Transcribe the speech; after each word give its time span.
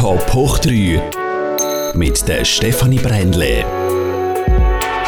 Top 0.00 0.32
hoch 0.32 0.58
3 0.60 1.92
mit 1.94 2.26
der 2.26 2.42
Stefanie 2.46 2.98
Brändle. 2.98 3.66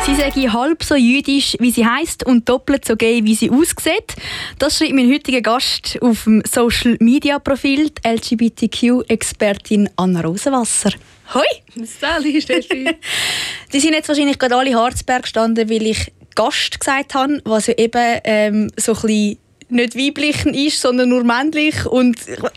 Sie 0.04 0.14
sage 0.14 0.52
halb 0.52 0.84
so 0.84 0.96
jüdisch, 0.96 1.56
wie 1.60 1.70
sie 1.70 1.86
heißt 1.86 2.26
und 2.26 2.46
doppelt 2.46 2.84
so 2.84 2.94
gay, 2.94 3.24
wie 3.24 3.34
sie 3.34 3.50
aussieht. 3.50 4.14
Das 4.58 4.76
schreibt 4.76 4.92
mein 4.92 5.10
heutiger 5.10 5.40
Gast 5.40 5.96
auf 6.02 6.24
dem 6.24 6.42
Social 6.46 6.98
Media 7.00 7.38
Profil, 7.38 7.88
die 7.88 8.06
LGBTQ-Expertin 8.06 9.88
Anna 9.96 10.20
Rosenwasser. 10.20 10.92
Hoi! 11.32 11.84
Sally, 11.86 12.42
Steffi. 12.42 12.90
die 13.72 13.80
sind 13.80 13.94
jetzt 13.94 14.10
wahrscheinlich 14.10 14.38
gerade 14.38 14.56
alle 14.56 14.74
Harzberg 14.74 15.22
gestanden, 15.22 15.70
weil 15.70 15.86
ich 15.86 16.12
Gast 16.34 16.78
gesagt 16.78 17.14
habe, 17.14 17.40
was 17.46 17.66
ja 17.66 17.78
eben 17.78 18.20
ähm, 18.24 18.70
so 18.76 18.92
ein 18.92 19.00
bisschen 19.00 19.38
nicht 19.72 19.96
weiblich 19.96 20.44
ist, 20.46 20.80
sondern 20.80 21.08
nur 21.08 21.24
männlich. 21.24 21.86
Und 21.86 22.16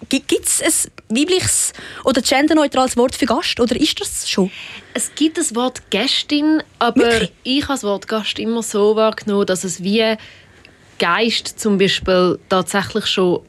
gibt 0.09 0.31
es 0.31 0.61
ein 0.61 0.91
weibliches 1.09 1.73
oder 2.03 2.21
genderneutrales 2.21 2.97
Wort 2.97 3.15
für 3.15 3.25
Gast 3.25 3.59
oder 3.59 3.75
ist 3.75 3.99
das 3.99 4.29
schon? 4.29 4.51
Es 4.93 5.13
gibt 5.15 5.37
das 5.37 5.55
Wort 5.55 5.89
Gästin, 5.89 6.61
aber 6.79 7.01
Wirklich? 7.01 7.31
ich 7.43 7.63
habe 7.63 7.73
das 7.73 7.83
Wort 7.83 8.07
Gast 8.07 8.39
immer 8.39 8.63
so 8.63 8.95
wahrgenommen, 8.95 9.45
dass 9.45 9.63
es 9.63 9.83
wie 9.83 10.15
Geist 10.99 11.59
zum 11.59 11.77
Beispiel 11.77 12.39
tatsächlich 12.49 13.05
schon 13.05 13.41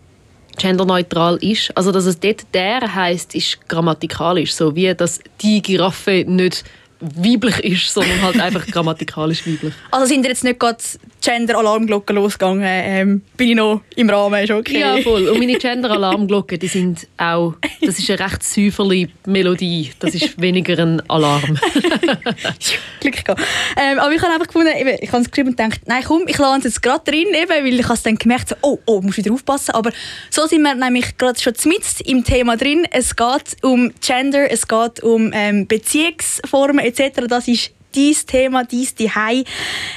genderneutral 0.57 1.37
ist. 1.37 1.77
Also 1.77 1.93
dass 1.93 2.07
es 2.07 2.19
dort 2.19 2.43
der 2.55 2.95
heißt, 2.95 3.35
ist 3.35 3.69
grammatikalisch, 3.69 4.55
so 4.55 4.75
wie 4.75 4.95
dass 4.95 5.21
die 5.41 5.63
Giraffe 5.63 6.25
nicht 6.27 6.65
weiblich 7.01 7.59
ist, 7.61 7.93
sondern 7.93 8.23
halt 8.23 8.41
einfach 8.41 8.67
grammatikalisch 8.71 9.47
weiblich. 9.47 9.75
Also 9.91 10.07
sind 10.07 10.25
jetzt 10.25 10.45
nicht 10.45 10.59
gerade 10.59 10.79
Gender-Alarmglocken 11.27 12.15
losgegangen? 12.15 12.63
Ähm, 12.65 13.23
bin 13.37 13.49
ich 13.49 13.57
noch 13.57 13.81
im 13.97 14.09
Rahmen, 14.09 14.45
ist 14.45 14.53
okay? 14.53 14.79
Ja, 14.79 14.97
voll. 14.99 15.29
Und 15.29 15.41
meine 15.41 15.55
Gender-Alarmglocken, 15.59 16.57
die 16.61 16.69
sind 16.69 17.09
auch, 17.17 17.55
das 17.81 17.99
ist 17.99 18.09
eine 18.09 18.21
recht 18.21 18.45
säuferliche 18.45 19.11
Melodie. 19.27 19.91
Das 19.99 20.15
ist 20.15 20.41
weniger 20.41 20.79
ein 20.79 21.03
Alarm. 21.11 21.59
Glück 23.01 23.25
gehabt. 23.25 23.43
Ähm, 23.77 23.99
aber 23.99 24.13
ich 24.13 24.23
habe 24.23 24.35
einfach 24.35 24.47
gefunden, 24.47 24.71
eben, 24.79 24.97
ich 25.01 25.11
habe 25.11 25.23
es 25.23 25.29
geschrieben 25.29 25.51
und 25.51 25.57
gedacht, 25.57 25.81
nein 25.87 26.05
komm, 26.07 26.29
ich 26.29 26.39
lasse 26.39 26.59
es 26.59 26.65
jetzt 26.65 26.83
gerade 26.83 27.11
drin, 27.11 27.27
eben, 27.35 27.51
weil 27.51 27.81
ich 27.81 27.89
habe 27.89 27.99
dann 28.05 28.17
gemerkt, 28.17 28.51
so, 28.51 28.55
oh, 28.63 28.79
oh, 28.87 29.01
muss 29.01 29.17
wieder 29.17 29.33
aufpassen. 29.33 29.73
Aber 29.73 29.91
so 30.31 30.47
sind 30.47 30.63
wir 30.63 30.77
nämlich 30.77 31.19
gerade 31.19 31.41
schon 31.41 31.55
mit 31.65 31.83
im 32.05 32.23
Thema 32.23 32.57
drin. 32.57 32.87
Es 32.93 33.17
geht 33.17 33.57
um 33.63 33.93
Gender, 34.01 34.49
es 34.49 34.69
geht 34.69 35.03
um 35.03 35.33
ähm, 35.35 35.67
Beziehungsformen 35.67 36.85
etc. 36.85 37.27
Das 37.29 37.49
ist 37.49 37.73
dein 37.97 38.15
Thema, 38.27 38.65
dein 38.65 38.87
Zuhause. 38.97 39.45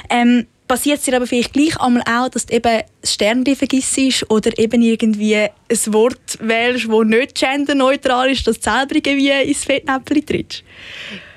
Ähm, 0.08 0.46
passiert 0.70 0.98
es 1.00 1.04
dir 1.04 1.16
aber 1.16 1.26
vielleicht 1.26 1.52
gleich 1.52 1.80
einmal 1.80 2.04
auch, 2.08 2.28
dass 2.28 2.46
du 2.46 2.54
eben 2.54 2.82
das 3.00 3.14
Sternchen 3.14 3.56
vergisst 3.56 4.30
oder 4.30 4.56
eben 4.56 4.80
irgendwie 4.80 5.34
ein 5.34 5.50
Wort 5.86 6.38
wählst, 6.38 6.86
das 6.88 7.06
nicht 7.06 7.34
genderneutral 7.34 8.30
ist, 8.30 8.46
dass 8.46 8.60
du 8.60 8.70
selber 8.70 8.94
irgendwie 8.94 9.50
ins 9.50 9.64
Fettnäpfchen 9.64 10.24
trittst? 10.24 10.62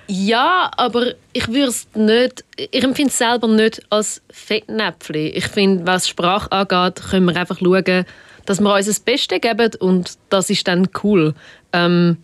Ja, 0.05 0.69
aber 0.77 1.15
ich 1.31 1.47
würde 1.47 1.69
es 1.69 1.87
nicht, 1.95 2.45
ich 2.57 2.83
empfinde 2.83 3.09
es 3.09 3.17
selber 3.17 3.47
nicht 3.47 3.81
als 3.89 4.21
Fettnäpfchen. 4.29 5.31
Ich 5.33 5.47
finde, 5.47 5.87
was 5.87 6.07
Sprache 6.07 6.51
angeht, 6.51 7.01
können 7.09 7.25
wir 7.25 7.35
einfach 7.35 7.57
schauen, 7.57 8.05
dass 8.45 8.61
wir 8.61 8.75
uns 8.75 8.85
das 8.85 8.99
Beste 8.99 9.39
geben 9.39 9.71
und 9.79 10.13
das 10.29 10.51
ist 10.51 10.67
dann 10.67 10.89
cool. 11.03 11.33
Ähm, 11.71 12.17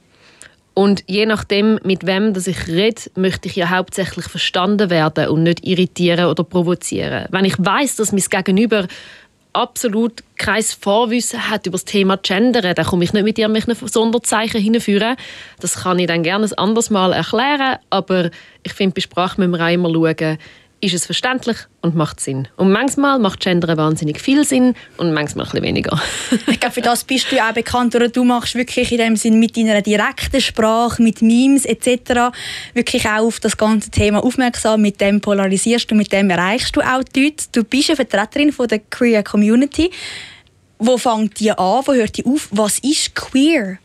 und 0.80 1.04
je 1.08 1.26
nachdem, 1.26 1.78
mit 1.84 2.06
wem 2.06 2.34
dass 2.34 2.48
ich 2.48 2.70
rede, 2.70 3.02
möchte 3.16 3.50
ich 3.50 3.58
ja 3.58 3.70
hauptsächlich 3.70 4.28
verstanden 4.28 4.90
werden 4.90 5.28
und 5.28 5.44
nicht 5.44 5.68
irritieren 5.68 6.28
oder 6.28 6.46
provozieren. 6.46 7.26
Wenn 7.32 7.44
ich 7.44 7.56
weiß, 7.58 7.98
dass 7.98 8.14
mein 8.14 8.22
Gegenüber 8.22 8.88
absolut 9.52 10.24
kein 10.38 10.64
Vorwissen 10.64 11.50
hat 11.50 11.68
über 11.68 11.74
das 11.74 11.84
Thema 11.84 12.16
Gendern, 12.16 12.76
dann 12.76 12.86
komme 12.86 13.04
ich 13.04 13.12
nicht 13.12 13.26
mit 13.26 13.38
irgendwelchen 13.38 13.90
Sonderzeichen 13.90 14.62
hinführen. 14.62 15.18
Das 15.60 15.84
kann 15.84 16.00
ich 16.00 16.08
dann 16.08 16.24
gerne 16.24 16.46
ein 16.46 16.54
anderes 16.54 16.90
Mal 16.90 17.12
erklären, 17.12 17.80
aber 17.90 18.30
ich 18.64 18.72
finde, 18.72 18.94
bei 18.94 19.02
Sprache 19.02 19.42
müssen 19.42 19.52
wir 19.52 19.66
auch 19.66 19.74
immer 19.74 19.92
schauen, 19.92 20.38
ist 20.82 20.94
es 20.94 21.06
verständlich 21.06 21.58
und 21.82 21.96
macht 21.96 22.20
Sinn. 22.20 22.48
Und 22.56 22.72
manchmal 22.72 23.20
macht 23.20 23.42
Gender 23.42 23.76
wahnsinnig 23.78 24.20
viel 24.20 24.46
Sinn 24.46 24.76
und 24.98 25.14
manchmal 25.14 25.46
ein 25.46 25.52
bisschen 25.52 25.66
weniger. 25.66 26.02
ich 26.48 26.60
glaube, 26.60 26.74
für 26.74 26.82
das 26.82 27.04
bist 27.04 27.32
du 27.32 27.44
auch 27.44 27.54
bekannt, 27.54 27.96
oder 27.96 28.10
du 28.10 28.24
machst 28.24 28.56
wirklich 28.56 28.92
in 28.92 29.00
dem 29.00 29.16
Sinn 29.16 29.40
mit 29.40 29.58
deiner 29.58 29.82
direkten 29.82 30.42
Sprache, 30.42 31.02
mit 31.02 31.22
Memes 31.22 31.66
etc. 31.66 32.34
wirklich 32.74 33.06
auch 33.06 33.26
auf 33.26 33.40
das 33.40 33.58
ganze 33.58 33.92
Thema 33.92 34.24
aufmerksam. 34.24 34.82
Mit 34.82 35.02
dem 35.02 35.22
polarisierst 35.22 35.90
du, 35.92 35.96
mit 35.96 36.12
dem 36.12 36.30
erreichst 36.30 36.76
du 36.76 36.82
auch 36.82 37.04
die 37.04 37.26
Leute. 37.26 37.46
Du 37.52 37.64
bist 37.64 37.90
eine 37.90 37.98
Vertreterin 37.98 38.52
von 38.52 38.68
der 38.68 38.80
Queer 38.80 39.24
Community. 39.24 39.92
Wo 40.78 40.98
fängt 40.98 41.40
die 41.40 41.52
an? 41.52 41.84
Wo 41.86 41.94
hört 41.94 42.18
die 42.18 42.26
auf? 42.26 42.48
Was 42.52 42.80
ist 42.80 43.14
queer? 43.14 43.80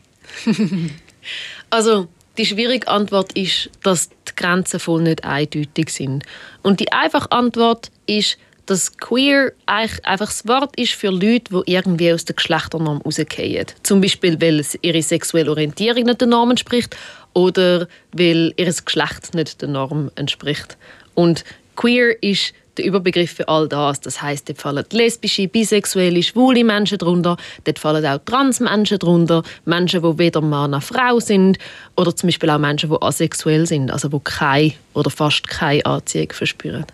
also 1.71 2.09
die 2.37 2.47
schwierige 2.47 2.89
Antwort 2.89 3.33
ist, 3.33 3.71
dass 3.83 4.09
die 4.09 4.35
Grenzen 4.37 4.81
voll 4.81 5.03
nicht 5.03 5.25
eindeutig 5.25 5.91
sind. 5.91 6.25
Und 6.63 6.81
die 6.81 6.93
einfache 6.93 7.31
Antwort 7.33 7.91
ist, 8.07 8.39
dass 8.67 8.97
queer 8.97 9.53
einfach 9.67 10.29
das 10.29 10.49
Wort 10.49 10.79
ist 10.79 10.93
für 10.93 11.11
Leute, 11.11 11.45
die 11.51 11.73
irgendwie 11.73 12.13
aus 12.13 12.25
der 12.25 12.35
Geschlechternorm 12.35 13.03
rausgehen. 13.03 13.67
Zum 13.83 14.01
Beispiel, 14.01 14.41
weil 14.41 14.65
ihre 14.81 15.03
sexuelle 15.03 15.51
Orientierung 15.51 16.05
nicht 16.05 16.21
der 16.21 16.29
Norm 16.29 16.51
entspricht 16.51 16.97
oder 17.35 17.89
weil 18.13 18.55
ihr 18.57 18.73
Geschlecht 18.73 19.35
nicht 19.35 19.61
der 19.61 19.69
Norm 19.69 20.11
entspricht. 20.15 20.79
Und 21.15 21.45
queer 21.77 22.23
ist 22.23 22.55
der 22.77 22.85
Überbegriff 22.85 23.33
für 23.33 23.49
all 23.49 23.69
das. 23.69 24.01
Das 24.01 24.21
heißt, 24.21 24.49
dort 24.49 24.59
fallen 24.59 24.85
lesbische, 24.91 25.49
bisexuelle, 25.49 26.23
schwule 26.23 26.65
Menschen 26.65 26.99
drunter, 26.99 27.37
dort 27.65 27.79
fallen 27.79 28.05
auch 28.07 28.19
Transmenschen 28.25 28.99
drunter, 28.99 29.43
Menschen, 29.65 30.03
die 30.03 30.19
weder 30.19 30.41
Mann 30.41 30.73
noch 30.73 30.83
Frau 30.83 31.21
sind 31.21 31.59
oder 31.97 32.15
zum 32.15 32.29
Beispiel 32.29 32.51
auch 32.51 32.59
Menschen, 32.59 32.91
die 32.91 33.03
asexuell 33.03 33.67
sind, 33.67 33.91
also 33.91 34.09
die 34.09 34.21
keine 34.23 34.73
oder 34.95 35.11
fast 35.11 35.49
keine 35.49 35.85
Anziehung 35.87 36.33
verspüren. 36.33 36.87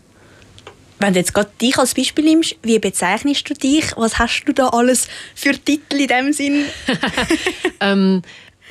Wenn 1.01 1.15
du 1.15 1.19
jetzt 1.19 1.33
gerade 1.33 1.51
dich 1.61 1.79
als 1.79 1.95
Beispiel 1.95 2.25
nimmst, 2.27 2.57
wie 2.63 2.79
bezeichnest 2.79 3.49
du 3.49 3.55
dich? 3.55 3.97
Was 3.97 4.19
hast 4.19 4.45
du 4.45 4.53
da 4.53 4.69
alles 4.69 5.09
für 5.35 5.53
Titel 5.53 5.97
in 5.97 6.09
dem 6.09 6.33
Sinn? 6.35 6.67
ähm, 7.81 8.23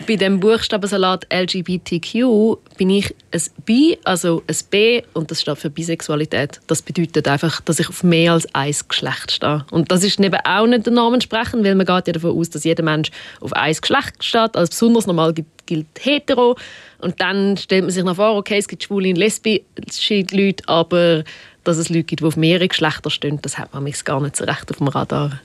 bei 0.08 0.16
dem 0.16 0.40
Buchstabensalat 0.40 1.28
LGBTQ 1.32 2.58
bin 2.78 2.90
ich 2.90 3.16
ein 3.32 3.42
Bi, 3.66 3.98
also 4.04 4.44
ein 4.48 4.56
B 4.70 5.04
und 5.14 5.30
das 5.30 5.42
steht 5.42 5.58
für 5.58 5.70
Bisexualität. 5.70 6.60
Das 6.68 6.82
bedeutet 6.82 7.28
einfach, 7.28 7.62
dass 7.62 7.80
ich 7.80 7.90
auf 7.90 8.04
mehr 8.04 8.34
als 8.34 8.48
ein 8.54 8.74
Geschlecht 8.88 9.32
stehe. 9.32 9.66
Und 9.72 9.92
das 9.92 10.04
ist 10.04 10.20
eben 10.20 10.40
auch 10.44 10.68
nicht 10.68 10.86
der 10.86 10.94
Norm 10.94 11.14
entsprechend, 11.14 11.64
weil 11.64 11.76
man 11.76 11.86
geht 11.86 12.08
ja 12.08 12.14
davon 12.14 12.38
aus, 12.38 12.50
dass 12.50 12.64
jeder 12.64 12.84
Mensch 12.84 13.12
auf 13.42 13.54
ein 13.54 13.76
Geschlecht 13.76 14.24
steht. 14.24 14.56
Als 14.56 14.70
besonders 14.70 15.06
normal 15.06 15.34
gilt 15.66 15.88
hetero. 16.00 16.58
Und 17.00 17.22
dann 17.22 17.58
stellt 17.58 17.84
man 17.84 17.92
sich 17.92 18.04
noch 18.04 18.16
vor, 18.16 18.36
okay, 18.36 18.58
es 18.58 18.68
gibt 18.68 18.84
schwule 18.84 19.09
und 19.09 19.18
lesbische 19.18 20.26
Leute, 20.32 20.68
aber 20.68 21.24
dass 21.64 21.78
es 21.78 21.90
Leute 21.90 22.04
gibt, 22.04 22.22
die 22.22 22.26
auf 22.26 22.38
mehrere 22.38 22.68
Geschlechter 22.68 23.09
stehen, 23.09 23.40
das 23.42 23.58
hat 23.58 23.74
man 23.74 23.86
gar 24.04 24.22
nicht 24.22 24.36
so 24.36 24.46
recht 24.46 24.72
auf 24.72 24.78
dem 24.78 24.88
Radar. 24.88 25.40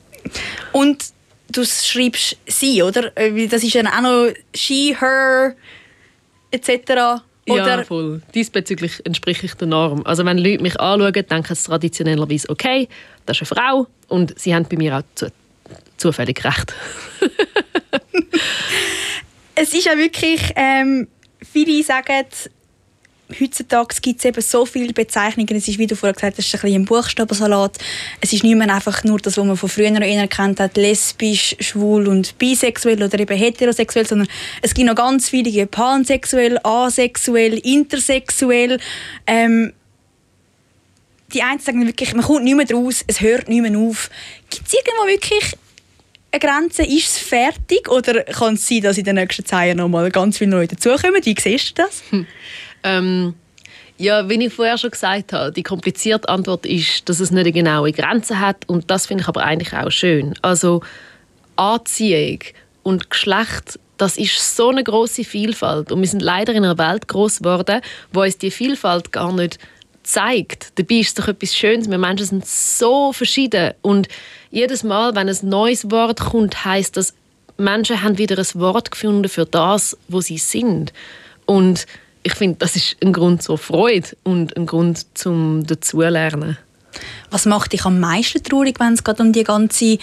Und 0.73 1.05
du 1.51 1.65
schreibst 1.65 2.37
sie, 2.47 2.83
oder? 2.83 3.17
Äh, 3.17 3.47
das 3.49 3.63
ist 3.63 3.75
dann 3.75 3.87
auch 3.87 4.01
noch 4.01 4.35
she, 4.55 4.97
her, 4.99 5.55
etc. 6.51 7.23
Oder? 7.47 7.79
Ja, 7.79 7.85
voll. 7.85 8.23
Diesbezüglich 8.35 9.05
entspreche 9.05 9.47
ich 9.47 9.55
der 9.55 9.69
Norm. 9.69 10.03
Also 10.07 10.25
wenn 10.25 10.39
Leute 10.39 10.63
mich 10.63 10.81
anschauen, 10.81 11.13
denken 11.13 11.55
sie 11.55 11.65
traditionellerweise, 11.65 12.49
okay, 12.49 12.89
das 13.27 13.41
ist 13.41 13.53
eine 13.53 13.61
Frau 13.61 13.87
und 14.09 14.39
sie 14.39 14.55
haben 14.55 14.67
bei 14.69 14.77
mir 14.77 14.99
auch 14.99 15.03
zu 15.15 15.31
zufällig 15.97 16.45
recht. 16.45 16.75
es 19.55 19.73
ist 19.73 19.87
ja 19.87 19.97
wirklich, 19.97 20.53
ähm, 20.57 21.09
viele 21.41 21.83
sagen, 21.83 22.27
heutzutage 23.41 23.97
gibt 24.01 24.19
es 24.19 24.25
eben 24.25 24.41
so 24.41 24.67
viele 24.67 24.93
Bezeichnungen. 24.93 25.57
Es 25.57 25.69
ist, 25.69 25.79
wie 25.79 25.87
du 25.87 25.97
vorher 25.97 26.15
gesagt 26.15 26.39
hast, 26.39 26.55
ein 26.55 26.61
bisschen 26.61 26.83
ein 26.83 26.85
Buchstabensalat. 26.85 27.79
Es 28.21 28.33
ist 28.33 28.45
nicht 28.45 28.57
mehr 28.57 28.73
einfach 28.73 29.03
nur 29.05 29.19
das, 29.19 29.37
was 29.37 29.45
man 29.45 29.57
von 29.57 29.69
früher 29.69 29.91
noch 29.91 30.29
kennt 30.29 30.61
hat, 30.61 30.77
lesbisch, 30.77 31.57
schwul 31.61 32.09
und 32.09 32.37
bisexuell 32.39 33.03
oder 33.03 33.19
eben 33.19 33.37
heterosexuell, 33.37 34.07
sondern 34.07 34.29
es 34.63 34.75
gibt 34.75 34.87
noch 34.87 34.95
ganz 34.95 35.29
viele 35.29 35.67
pansexuell, 35.67 36.59
asexuell, 36.63 37.59
intersexuell. 37.59 38.79
Ähm, 39.27 39.73
die 41.33 41.43
einen 41.43 41.59
sagen 41.59 41.85
wirklich, 41.87 42.15
man 42.15 42.25
kommt 42.25 42.45
nicht 42.45 42.57
mehr 42.57 42.71
raus, 42.71 43.05
es 43.07 43.21
hört 43.21 43.49
nicht 43.49 43.63
mehr 43.63 43.79
auf. 43.79 44.11
Gibt 44.51 44.69
es 44.69 44.75
irgendwo 44.75 45.07
wirklich 45.07 45.57
eine 46.31 46.41
Grenze? 46.41 46.83
Ist 46.83 47.09
es 47.09 47.19
fertig 47.19 47.89
oder 47.89 48.23
kann 48.25 48.55
es 48.55 48.69
sein, 48.69 48.83
dass 48.83 48.99
in 48.99 49.05
den 49.05 49.17
nächsten 49.17 49.45
Jahren 49.45 49.79
noch 49.79 49.89
mal 49.89 50.11
ganz 50.11 50.39
viele 50.39 50.53
Leute 50.53 50.77
dazukommen? 50.77 51.25
Wie 51.25 51.35
siehst 51.39 51.71
du 51.71 51.83
das? 51.83 52.03
Hm. 52.11 52.27
Ähm, 52.85 53.35
ja, 53.97 54.29
wie 54.29 54.45
ich 54.45 54.53
vorher 54.53 54.79
schon 54.79 54.91
gesagt 54.91 55.33
habe, 55.33 55.53
die 55.53 55.63
komplizierte 55.63 56.29
Antwort 56.29 56.67
ist, 56.67 57.09
dass 57.09 57.21
es 57.21 57.31
nicht 57.31 57.41
eine 57.41 57.53
genaue 57.53 57.93
Grenze 57.93 58.41
hat 58.41 58.69
und 58.69 58.91
das 58.91 59.07
finde 59.07 59.23
ich 59.23 59.29
aber 59.29 59.45
eigentlich 59.45 59.73
auch 59.73 59.91
schön. 59.91 60.35
Also 60.43 60.83
Anziehung 61.57 62.41
und 62.83 63.11
Geschlecht, 63.11 63.79
das 63.97 64.17
ist 64.17 64.57
so 64.57 64.71
eine 64.71 64.83
große 64.83 65.25
Vielfalt 65.25 65.93
und 65.93 66.01
wir 66.01 66.09
sind 66.09 66.23
leider 66.23 66.53
in 66.53 66.65
einer 66.65 66.79
Welt 66.79 67.07
groß 67.07 67.39
geworden, 67.39 67.81
wo 68.13 68.23
uns 68.23 68.39
die 68.39 68.51
Vielfalt 68.51 69.13
gar 69.13 69.33
nicht 69.33 69.59
zeigt. 70.03 70.79
Dabei 70.79 70.97
ist 70.97 71.09
es 71.09 71.15
doch 71.15 71.29
etwas 71.29 71.57
Schönes. 71.57 71.89
Wir 71.89 71.99
Menschen 71.99 72.27
sind 72.27 72.47
so 72.47 73.13
verschieden 73.13 73.75
und 73.81 74.09
jedes 74.51 74.83
Mal, 74.83 75.15
wenn 75.15 75.29
ein 75.29 75.39
neues 75.43 75.91
Wort 75.91 76.21
kommt, 76.21 76.65
heißt 76.65 76.97
das 76.97 77.15
Menschen 77.57 78.03
haben 78.03 78.19
wieder 78.19 78.37
ein 78.37 78.61
Wort 78.61 78.91
gefunden 78.91 79.29
für 79.29 79.47
das, 79.47 79.97
wo 80.09 80.21
sie 80.21 80.39
sind. 80.39 80.93
Und 81.47 81.87
ich 82.25 82.35
finde, 82.35 82.57
das 82.59 82.75
ist 82.75 82.97
ein 83.05 83.13
Grund 83.13 83.43
zur 83.43 83.59
Freude 83.59 84.09
und 84.25 84.57
ein 84.57 84.67
Grund 84.67 85.07
zum 85.17 85.65
Dazulernen. 85.67 86.59
Was 87.31 87.45
macht 87.45 87.73
dich 87.73 87.85
am 87.85 88.01
meisten 88.01 88.43
traurig, 88.43 88.81
wenn 88.81 88.95
es 88.95 89.05
gerade 89.05 89.23
um 89.23 89.33
die 89.33 89.45
ganze 89.45 89.99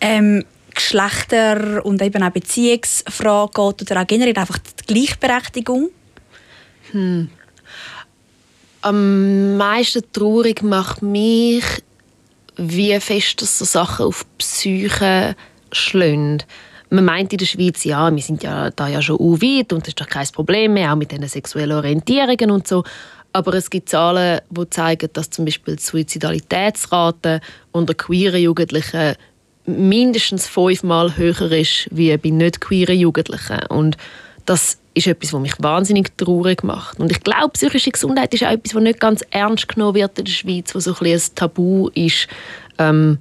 ähm, 0.00 0.44
Geschlechter- 0.74 1.84
und 1.84 2.00
eben 2.02 2.22
auch 2.22 2.30
Beziehungsfrage 2.30 3.50
geht 3.52 3.90
oder 3.90 4.02
auch 4.02 4.06
generell 4.06 4.38
einfach 4.38 4.58
die 4.58 4.94
Gleichberechtigung? 4.94 5.90
Hm. 6.92 7.30
Am 8.80 9.56
meisten 9.56 10.02
traurig 10.12 10.62
macht 10.62 11.02
mich, 11.02 11.64
wie 12.56 12.98
fest 13.00 13.42
das 13.42 13.58
so 13.58 13.64
Sachen 13.64 14.06
auf 14.06 14.24
die 14.24 14.38
Psyche 14.38 15.36
schlagen. 15.72 16.42
Man 16.90 17.04
meint 17.04 17.32
in 17.32 17.38
der 17.38 17.46
Schweiz, 17.46 17.84
ja, 17.84 18.14
wir 18.14 18.22
sind 18.22 18.42
ja 18.42 18.70
da 18.70 18.88
ja 18.88 19.02
schon 19.02 19.18
weit 19.18 19.72
und 19.72 19.82
das 19.82 19.88
ist 19.88 20.00
doch 20.00 20.08
kein 20.08 20.26
Problem 20.28 20.74
mehr, 20.74 20.92
auch 20.92 20.96
mit 20.96 21.10
diesen 21.10 21.26
sexuellen 21.26 21.76
Orientierungen 21.76 22.50
und 22.50 22.68
so. 22.68 22.84
Aber 23.32 23.54
es 23.54 23.68
gibt 23.68 23.88
Zahlen, 23.88 24.40
die 24.48 24.70
zeigen, 24.70 25.10
dass 25.12 25.30
zum 25.30 25.44
Beispiel 25.44 25.76
die 25.76 25.82
Suizidalitätsrate 25.82 27.40
unter 27.72 27.94
queeren 27.94 28.40
Jugendlichen 28.40 29.16
mindestens 29.66 30.46
fünfmal 30.46 31.16
höher 31.16 31.52
ist 31.52 31.88
wie 31.90 32.16
bei 32.16 32.30
nicht 32.30 32.60
queeren 32.60 32.98
Jugendlichen. 32.98 33.58
Und 33.68 33.96
das 34.46 34.78
ist 34.94 35.06
etwas, 35.06 35.32
was 35.32 35.40
mich 35.40 35.54
wahnsinnig 35.58 36.16
traurig 36.16 36.62
macht. 36.64 36.98
Und 36.98 37.10
ich 37.10 37.20
glaube, 37.20 37.50
psychische 37.50 37.90
Gesundheit 37.90 38.32
ist 38.32 38.44
auch 38.44 38.52
etwas, 38.52 38.74
was 38.74 38.82
nicht 38.82 39.00
ganz 39.00 39.22
ernst 39.30 39.68
genommen 39.68 39.96
wird 39.96 40.18
in 40.18 40.24
der 40.24 40.32
Schweiz, 40.32 40.74
was 40.74 40.84
so 40.84 40.94
ein, 40.98 41.06
ein 41.06 41.20
Tabu 41.34 41.88
ist. 41.88 42.28
Ähm, 42.78 43.18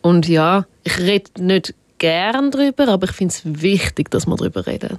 und 0.00 0.28
ja, 0.28 0.64
ich 0.84 0.98
rede 0.98 1.30
nicht 1.38 1.74
gern 2.04 2.50
darüber, 2.50 2.86
aber 2.88 3.08
ich 3.08 3.16
finde 3.16 3.32
es 3.32 3.62
wichtig, 3.62 4.10
dass 4.10 4.26
wir 4.26 4.36
darüber 4.36 4.66
reden. 4.66 4.98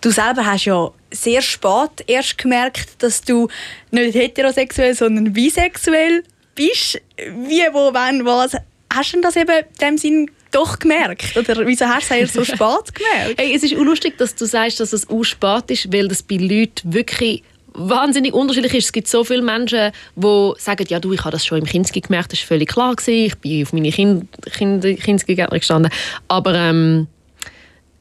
Du 0.00 0.10
selber 0.10 0.46
hast 0.46 0.64
ja 0.64 0.90
sehr 1.10 1.42
spät 1.42 1.90
erst 2.06 2.38
gemerkt, 2.38 3.02
dass 3.02 3.20
du 3.20 3.48
nicht 3.90 4.14
heterosexuell, 4.14 4.94
sondern 4.94 5.34
bisexuell 5.34 6.22
bist. 6.54 7.02
Wie, 7.18 7.62
wo, 7.72 7.92
wann, 7.92 8.24
was? 8.24 8.56
Hast 8.90 9.12
du 9.12 9.20
das 9.20 9.36
eben 9.36 9.50
in 9.50 9.64
dem 9.78 9.98
Sinn 9.98 10.30
doch 10.52 10.78
gemerkt? 10.78 11.36
Oder 11.36 11.66
wieso 11.66 11.84
hast 11.84 12.10
du 12.10 12.14
es 12.14 12.32
so 12.32 12.46
spät 12.46 12.94
gemerkt? 12.94 13.38
Hey, 13.38 13.54
es 13.54 13.62
ist 13.62 13.74
lustig, 13.74 14.16
dass 14.16 14.34
du 14.34 14.46
sagst, 14.46 14.80
dass 14.80 14.94
es 14.94 15.06
auch 15.10 15.22
spät 15.22 15.70
ist, 15.70 15.92
weil 15.92 16.08
das 16.08 16.22
bei 16.22 16.36
Leuten 16.36 16.94
wirklich 16.94 17.42
wahnsinnig 17.88 18.34
unterschiedlich 18.34 18.74
ist. 18.74 18.86
Es 18.86 18.92
gibt 18.92 19.08
so 19.08 19.24
viele 19.24 19.42
Menschen, 19.42 19.92
die 20.16 20.52
sagen, 20.58 20.86
ja 20.88 21.00
du, 21.00 21.12
ich 21.12 21.20
habe 21.20 21.32
das 21.32 21.46
schon 21.46 21.58
im 21.58 21.64
Kinski 21.64 22.00
gemerkt, 22.00 22.32
das 22.32 22.40
war 22.40 22.48
völlig 22.48 22.68
klar, 22.68 22.94
gewesen. 22.94 23.26
ich 23.26 23.38
bin 23.38 23.62
auf 23.62 23.72
meine 23.72 23.90
kind, 23.90 24.26
kind, 24.52 24.82
Kinski-Gärtner 24.82 25.58
gestanden. 25.58 25.92
Aber 26.28 26.54
ähm, 26.54 27.06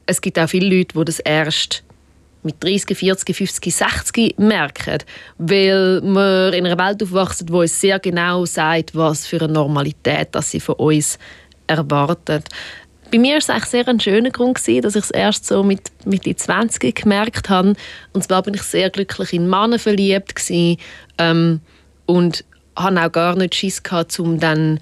es 0.06 0.22
gibt 0.22 0.40
auch 0.40 0.50
viele 0.50 0.78
Leute, 0.78 0.98
die 0.98 1.06
das 1.06 1.20
erst 1.20 1.84
mit 2.44 2.64
30, 2.64 2.98
40, 2.98 3.36
50, 3.36 3.76
60 3.76 4.40
merken, 4.40 5.00
weil 5.38 6.02
wir 6.02 6.54
in 6.54 6.66
einer 6.66 6.78
Welt 6.78 7.04
aufwachsen, 7.04 7.50
wo 7.50 7.62
uns 7.62 7.80
sehr 7.80 8.00
genau 8.00 8.46
sagt, 8.46 8.96
was 8.96 9.28
für 9.28 9.42
eine 9.42 9.54
Normalität 9.54 10.30
dass 10.32 10.52
sie 10.52 10.60
von 10.60 10.76
uns 10.76 11.20
erwartet. 11.68 12.46
Bei 13.12 13.18
mir 13.18 13.32
war 13.32 13.38
es 13.38 13.50
eigentlich 13.50 13.66
sehr 13.66 13.88
ein 13.88 14.00
schöner 14.00 14.30
Grund, 14.30 14.56
gewesen, 14.56 14.82
dass 14.82 14.96
ich 14.96 15.04
es 15.04 15.12
erst 15.12 15.46
so 15.48 15.64
mit, 15.64 15.92
mit 16.06 16.26
den 16.26 16.38
20 16.38 16.96
gemerkt 16.96 17.50
habe. 17.50 17.74
Und 18.14 18.24
zwar 18.24 18.44
bin 18.44 18.54
ich 18.54 18.62
sehr 18.62 18.90
glücklich 18.90 19.34
in 19.34 19.50
Männer 19.50 19.80
verliebt 19.80 20.36
gewesen, 20.36 20.78
ähm, 21.18 21.62
und 22.06 22.44
hatte 22.76 23.06
auch 23.06 23.12
gar 23.12 23.36
nicht 23.36 23.56
Schiss 23.56 23.84
gehabt, 23.84 24.20
um 24.20 24.40
dann 24.40 24.80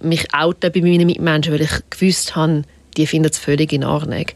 mich 0.00 0.34
outen 0.34 0.72
bei 0.72 0.80
meinen 0.80 1.06
Mitmenschen, 1.06 1.52
weil 1.52 1.62
ich 1.62 1.90
gewusst 1.90 2.36
habe, 2.36 2.62
die 2.96 3.06
finden 3.06 3.30
es 3.30 3.38
völlig 3.38 3.72
in 3.72 3.84
Ordnung. 3.84 4.26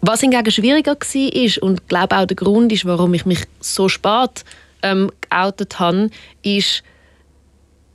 Was 0.00 0.20
hingegen 0.20 0.50
schwieriger 0.50 0.96
war 0.96 1.62
und 1.62 1.88
glaube 1.88 2.16
auch 2.16 2.26
der 2.26 2.36
Grund 2.36 2.72
ist, 2.72 2.84
warum 2.84 3.14
ich 3.14 3.26
mich 3.26 3.44
so 3.60 3.88
spät 3.88 4.44
ähm, 4.82 5.10
geoutet 5.28 5.78
habe, 5.78 6.10
ist, 6.42 6.82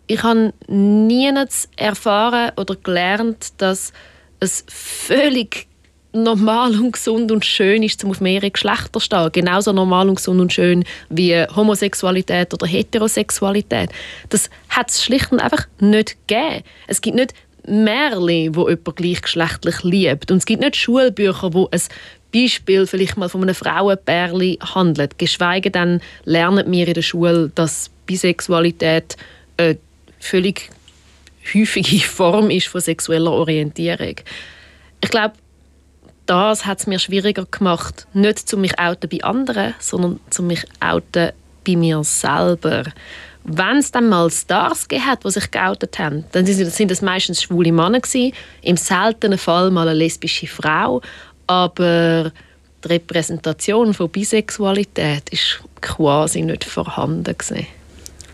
ich 0.07 0.23
habe 0.23 0.53
nie 0.67 1.31
erfahren 1.77 2.51
oder 2.57 2.75
gelernt, 2.75 3.53
dass 3.57 3.93
es 4.39 4.63
völlig 4.67 5.67
normal 6.11 6.71
und 6.79 6.93
gesund 6.93 7.31
und 7.31 7.45
schön 7.45 7.83
ist, 7.83 8.03
um 8.03 8.11
auf 8.11 8.21
mehrere 8.21 8.49
Geschlechter 8.49 8.93
zu 8.93 8.99
stehen. 8.99 9.31
Genauso 9.31 9.71
normal 9.71 10.09
und 10.09 10.15
gesund 10.15 10.41
und 10.41 10.51
schön 10.51 10.83
wie 11.09 11.35
Homosexualität 11.55 12.53
oder 12.53 12.65
Heterosexualität. 12.65 13.91
Das 14.29 14.49
hat 14.69 14.89
es 14.89 15.03
schlicht 15.03 15.31
und 15.31 15.39
einfach 15.39 15.67
nicht 15.79 16.17
gegeben. 16.27 16.63
Es 16.87 17.01
gibt 17.01 17.15
nicht 17.15 17.33
Märchen, 17.67 18.55
wo 18.55 18.67
jemand 18.67 18.95
gleichgeschlechtlich 18.95 19.83
liebt. 19.83 20.31
Und 20.31 20.37
es 20.37 20.45
gibt 20.45 20.61
nicht 20.61 20.77
Schulbücher, 20.77 21.53
wo 21.53 21.69
ein 21.71 21.81
Beispiel 22.33 22.87
vielleicht 22.87 23.17
mal 23.17 23.29
von 23.29 23.43
einem 23.43 23.55
Frauenpärli 23.55 24.59
handelt. 24.61 25.19
Geschweige 25.19 25.69
denn 25.69 26.01
lernen 26.25 26.71
wir 26.71 26.87
in 26.87 26.93
der 26.93 27.01
Schule, 27.01 27.51
dass 27.53 27.91
Bisexualität 28.05 29.17
eine 29.57 29.77
völlig 30.19 30.69
häufige 31.53 31.99
Form 32.07 32.49
ist 32.49 32.67
von 32.67 32.81
sexueller 32.81 33.31
Orientierung. 33.31 34.15
Ich 35.01 35.09
glaube, 35.09 35.35
das 36.25 36.65
hat 36.65 36.79
es 36.79 36.87
mir 36.87 36.99
schwieriger 36.99 37.45
gemacht, 37.45 38.07
nicht 38.13 38.47
zu 38.47 38.57
mich 38.57 38.77
outen 38.77 39.09
bei 39.09 39.23
anderen, 39.23 39.73
sondern 39.79 40.19
zu 40.29 40.43
mich 40.43 40.63
outen 40.79 41.31
bei 41.65 41.75
mir 41.75 42.03
selber 42.03 42.83
wenn 43.43 43.77
es 43.77 43.91
dann 43.91 44.09
mal 44.09 44.29
Stars 44.29 44.87
gegeben 44.87 45.17
die 45.23 45.31
sich 45.31 45.51
geoutet 45.51 45.97
haben, 45.99 46.25
dann 46.31 46.45
sind 46.45 46.91
das 46.91 47.01
meistens 47.01 47.41
schwule 47.41 47.71
Männer 47.71 47.99
gewesen, 47.99 48.33
im 48.61 48.77
seltenen 48.77 49.37
Fall 49.37 49.71
mal 49.71 49.87
eine 49.87 49.97
lesbische 49.97 50.47
Frau, 50.47 51.01
aber 51.47 52.31
die 52.83 52.87
Repräsentation 52.87 53.93
von 53.93 54.09
Bisexualität 54.09 55.29
ist 55.29 55.61
quasi 55.81 56.41
nicht 56.41 56.63
vorhanden 56.63 57.37
gewesen. 57.37 57.67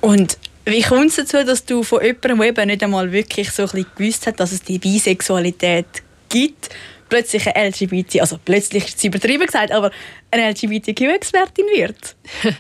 Und 0.02 0.38
wie 0.66 0.82
kommt 0.82 1.08
es 1.08 1.16
dazu, 1.16 1.44
dass 1.46 1.66
du 1.66 1.84
von 1.84 2.04
jemandem, 2.04 2.38
der 2.40 2.48
eben 2.48 2.68
nicht 2.68 2.84
einmal 2.84 3.12
wirklich 3.12 3.52
so 3.52 3.64
ein 3.64 3.86
gewusst 3.96 4.28
hat, 4.28 4.40
dass 4.40 4.52
es 4.52 4.64
die 4.64 4.80
Bisexualität 4.80 5.86
gibt, 6.30 6.70
plötzlich 7.08 7.48
eine 7.48 7.70
LGBT, 7.70 8.22
also 8.22 8.40
plötzlich 8.44 8.86
ist 8.86 8.98
es 8.98 9.04
übertrieben 9.04 9.46
gesagt, 9.46 9.72
aber 9.72 9.92
eine 10.32 10.50
LGBTQ-Expertin 10.50 11.66
wird? 11.76 12.16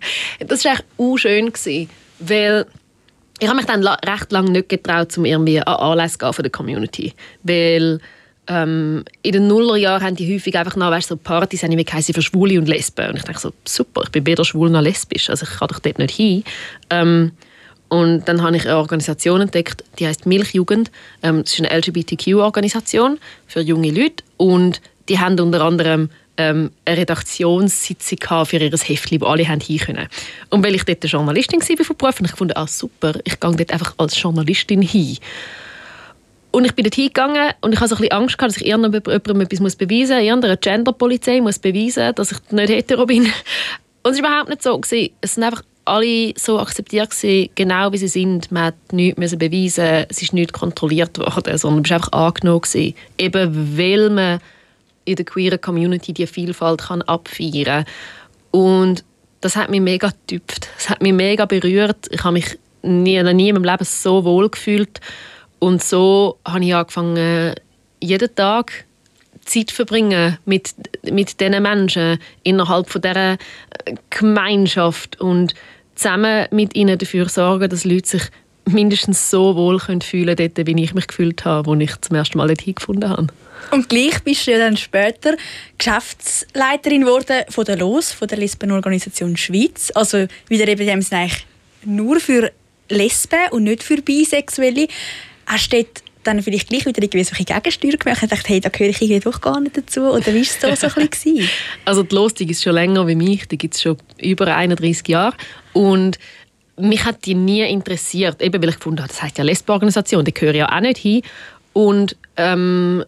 das 0.47 0.63
war 0.65 0.73
echt 0.73 0.85
auch 0.97 1.17
schön 1.17 1.51
gewesen 1.51 1.89
weil 2.19 2.65
ich 3.39 3.47
habe 3.47 3.57
mich 3.57 3.65
dann 3.65 3.85
recht 3.85 4.31
lange 4.31 4.51
nicht 4.51 4.69
getraut, 4.69 5.17
um 5.17 5.25
irgendwie 5.25 5.59
an 5.59 5.75
Anlässe 5.75 6.17
zu 6.17 6.31
von 6.31 6.43
der 6.43 6.51
Community. 6.51 7.13
Weil 7.43 7.99
ähm, 8.47 9.03
in 9.23 9.31
den 9.33 9.47
Nullerjahren 9.47 10.03
haben 10.03 10.15
die 10.15 10.33
häufig 10.33 10.57
einfach 10.57 10.75
noch, 10.75 10.91
weißt, 10.91 11.09
so 11.09 11.17
Partys 11.17 11.63
haben 11.63 11.75
geheißen 11.75 12.15
für 12.15 12.21
Schwule 12.21 12.57
und 12.57 12.67
Lesben. 12.67 13.09
Und 13.09 13.17
ich 13.17 13.23
dachte 13.23 13.39
so, 13.39 13.53
super, 13.65 14.03
ich 14.03 14.11
bin 14.11 14.25
weder 14.25 14.45
schwul 14.45 14.69
noch 14.69 14.81
lesbisch, 14.81 15.29
also 15.29 15.45
ich 15.45 15.57
kann 15.57 15.67
doch 15.67 15.79
dort 15.79 15.99
nicht 15.99 16.15
hin. 16.15 16.43
Ähm, 16.89 17.31
und 17.89 18.27
dann 18.27 18.41
habe 18.41 18.57
ich 18.57 18.65
eine 18.65 18.77
Organisation 18.77 19.41
entdeckt, 19.41 19.83
die 19.99 20.07
heißt 20.07 20.25
Milchjugend. 20.25 20.91
Ähm, 21.21 21.43
das 21.43 21.53
ist 21.53 21.59
eine 21.59 21.77
LGBTQ-Organisation 21.77 23.19
für 23.47 23.61
junge 23.61 23.91
Leute 23.91 24.23
und 24.37 24.81
die 25.07 25.19
haben 25.19 25.39
unter 25.39 25.61
anderem 25.61 26.09
ähm, 26.37 26.71
eine 26.83 26.97
Redaktionssitzung 26.97 28.45
für 28.45 28.57
ihr 28.57 28.71
Heftchen, 28.71 29.21
wo 29.21 29.25
alle 29.27 29.45
hin 29.45 29.79
können. 29.79 30.07
Und 30.49 30.63
weil 30.63 30.75
ich 30.75 30.83
dort 30.83 31.03
eine 31.03 31.11
Journalistin 31.11 31.61
war 31.61 31.85
von 31.85 31.97
Beruf, 31.97 32.19
und 32.19 32.25
ich 32.25 32.35
fand, 32.35 32.57
ah, 32.57 32.67
super, 32.67 33.13
ich 33.23 33.39
gehe 33.39 33.55
dort 33.55 33.71
einfach 33.71 33.93
als 33.97 34.19
Journalistin 34.19 34.81
hin. 34.81 35.17
Und 36.51 36.65
ich 36.65 36.73
bin 36.73 36.83
dort 36.85 36.95
hingegangen 36.95 37.51
und 37.61 37.73
ich 37.73 37.79
hatte 37.79 37.89
so 37.89 37.95
ein 37.95 38.01
bisschen 38.01 38.13
Angst, 38.13 38.41
dass 38.41 38.57
ich 38.57 38.65
irgendjemandem 38.65 39.41
etwas 39.41 39.75
beweisen 39.75 40.15
muss, 40.15 40.25
irgendeiner 40.25 40.57
Genderpolizei 40.57 41.41
muss 41.41 41.59
beweisen, 41.59 42.15
dass 42.15 42.31
ich 42.31 42.37
nicht 42.51 42.69
hetero 42.69 43.05
bin. 43.05 43.23
Und 44.03 44.11
es 44.13 44.21
war 44.21 44.29
überhaupt 44.29 44.49
nicht 44.49 44.61
so. 44.61 44.79
Es 45.19 45.33
sind 45.33 45.43
einfach 45.43 45.63
alle 45.85 46.33
so 46.35 46.59
akzeptiert 46.59 47.11
gewesen, 47.11 47.49
genau 47.55 47.91
wie 47.91 47.97
sie 47.97 48.07
sind. 48.07 48.51
Man 48.51 48.65
hat 48.65 48.91
nichts 48.91 49.37
beweisen 49.37 50.05
es 50.09 50.21
ist 50.21 50.33
nicht 50.33 50.53
kontrolliert 50.53 51.17
worden, 51.17 51.57
sondern 51.57 51.83
es 51.83 51.89
war 51.91 51.97
einfach 51.97 52.11
angenommen 52.11 52.61
gewesen. 52.61 52.95
Eben 53.17 53.77
weil 53.77 54.09
man 54.09 54.39
in 55.05 55.15
der 55.15 55.25
queeren 55.25 55.61
Community 55.61 56.13
die 56.13 56.27
Vielfalt 56.27 56.81
kann 56.81 57.03
abfeiern 57.03 57.85
und 58.51 59.03
das 59.41 59.55
hat 59.55 59.69
mich 59.69 59.81
mega 59.81 60.09
getüpft. 60.09 60.69
Das 60.75 60.89
hat 60.89 61.03
mich 61.03 61.13
mega 61.13 61.45
berührt. 61.45 62.07
Ich 62.09 62.23
habe 62.23 62.33
mich 62.33 62.57
nie, 62.81 63.21
nie 63.21 63.49
in 63.49 63.55
meinem 63.55 63.63
Leben 63.63 63.85
so 63.85 64.23
wohl 64.25 64.49
gefühlt 64.49 64.99
und 65.59 65.83
so 65.83 66.37
habe 66.47 66.65
ich 66.65 66.73
angefangen, 66.73 67.53
jeden 67.99 68.35
Tag 68.35 68.85
Zeit 69.45 69.71
verbringen 69.71 70.37
mit, 70.45 70.73
mit 71.03 71.39
diesen 71.39 71.61
Menschen 71.61 72.17
innerhalb 72.43 72.89
von 72.89 73.01
dieser 73.01 73.37
Gemeinschaft 74.09 75.21
und 75.21 75.53
zusammen 75.95 76.47
mit 76.51 76.75
ihnen 76.75 76.97
dafür 76.97 77.27
sorgen, 77.29 77.69
dass 77.69 77.85
Leute 77.85 78.07
sich 78.07 78.23
mindestens 78.65 79.29
so 79.29 79.55
wohl 79.55 79.79
fühlen 79.79 80.35
können, 80.35 80.53
dort, 80.55 80.67
wie 80.67 80.83
ich 80.83 80.93
mich 80.93 81.07
gefühlt 81.07 81.45
habe, 81.45 81.71
als 81.71 81.81
ich 81.81 82.01
zum 82.01 82.15
ersten 82.15 82.37
Mal 82.37 82.47
dort 82.47 82.61
hingefunden 82.61 83.09
habe. 83.09 83.27
Und 83.71 83.89
gleich 83.89 84.19
bist 84.23 84.45
du 84.45 84.51
ja 84.51 84.59
dann 84.59 84.77
später 84.77 85.35
Geschäftsleiterin 85.77 87.01
geworden 87.01 87.43
von 87.49 87.65
der 87.65 87.77
LOS, 87.77 88.11
von 88.11 88.27
der 88.27 88.37
Lesbenorganisation 88.37 89.37
Schweiz. 89.37 89.91
Also 89.95 90.27
wieder 90.47 90.67
eben 90.67 90.85
dem 90.85 91.03
eigentlich 91.11 91.45
nur 91.83 92.19
für 92.19 92.51
Lesben 92.89 93.51
und 93.51 93.63
nicht 93.63 93.83
für 93.83 94.01
Bisexuelle. 94.01 94.87
Hast 95.47 95.71
du 95.73 95.77
dort 95.77 96.03
dann 96.25 96.41
vielleicht 96.41 96.69
gleich 96.69 96.85
wieder 96.85 97.01
irgendwie 97.01 97.23
solche 97.23 97.45
Gegensteuer 97.45 97.97
gemacht. 97.97 98.23
Und 98.23 98.31
dachte, 98.31 98.47
hey, 98.49 98.59
da 98.59 98.69
gehöre 98.69 98.89
ich 98.89 99.01
irgendwie 99.01 99.19
doch 99.19 99.41
gar 99.41 99.59
nicht 99.59 99.77
dazu? 99.77 100.01
Oder 100.01 100.27
wie 100.27 100.35
war 100.35 100.69
es 100.71 100.79
so, 100.81 100.89
so 100.89 100.99
ein 100.99 101.09
bisschen? 101.09 101.47
Also 101.85 102.03
die 102.03 102.45
gibt 102.45 102.51
es 102.51 102.63
schon 102.63 102.73
länger 102.73 103.07
wie 103.07 103.15
mich, 103.15 103.47
die 103.47 103.57
gibt 103.57 103.75
es 103.75 103.81
schon 103.81 103.97
über 104.17 104.53
31 104.53 105.07
Jahre. 105.07 105.35
Und 105.73 106.17
mich 106.77 107.05
hat 107.05 107.25
die 107.25 107.35
nie 107.35 107.61
interessiert, 107.61 108.41
eben 108.41 108.61
weil 108.61 108.69
ich 108.69 108.75
gefunden 108.75 108.99
habe, 108.99 109.09
das 109.09 109.21
heißt 109.21 109.37
ja 109.37 109.43
Lesbenorganisation, 109.43 110.25
die 110.25 110.33
gehöre 110.33 110.55
ja 110.55 110.75
auch 110.75 110.81
nicht 110.81 110.97
hin. 110.97 111.21
Und 111.73 112.17
ähm, 112.37 113.03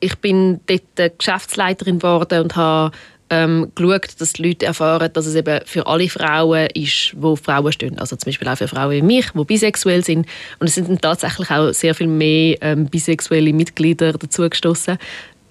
ich 0.00 0.16
bin 0.18 0.60
dort 0.66 1.18
Geschäftsleiterin 1.18 1.98
geworden 1.98 2.42
und 2.42 2.56
habe 2.56 2.96
ähm, 3.30 3.70
geschaut, 3.74 4.20
dass 4.20 4.32
die 4.34 4.42
Leute 4.42 4.66
erfahren, 4.66 5.10
dass 5.12 5.26
es 5.26 5.36
eben 5.36 5.60
für 5.64 5.86
alle 5.86 6.08
Frauen 6.08 6.68
ist, 6.74 7.12
wo 7.16 7.36
Frauen 7.36 7.72
stehen. 7.72 7.98
Also 7.98 8.16
zum 8.16 8.26
Beispiel 8.26 8.48
auch 8.48 8.58
für 8.58 8.68
Frauen 8.68 8.90
wie 8.90 9.02
mich, 9.02 9.30
die 9.30 9.44
bisexuell 9.44 10.04
sind. 10.04 10.26
Und 10.58 10.68
es 10.68 10.74
sind 10.74 10.88
dann 10.88 11.00
tatsächlich 11.00 11.50
auch 11.50 11.72
sehr 11.72 11.94
viel 11.94 12.08
mehr 12.08 12.56
ähm, 12.60 12.86
bisexuelle 12.86 13.52
Mitglieder 13.52 14.12
dazugestoßen 14.12 14.98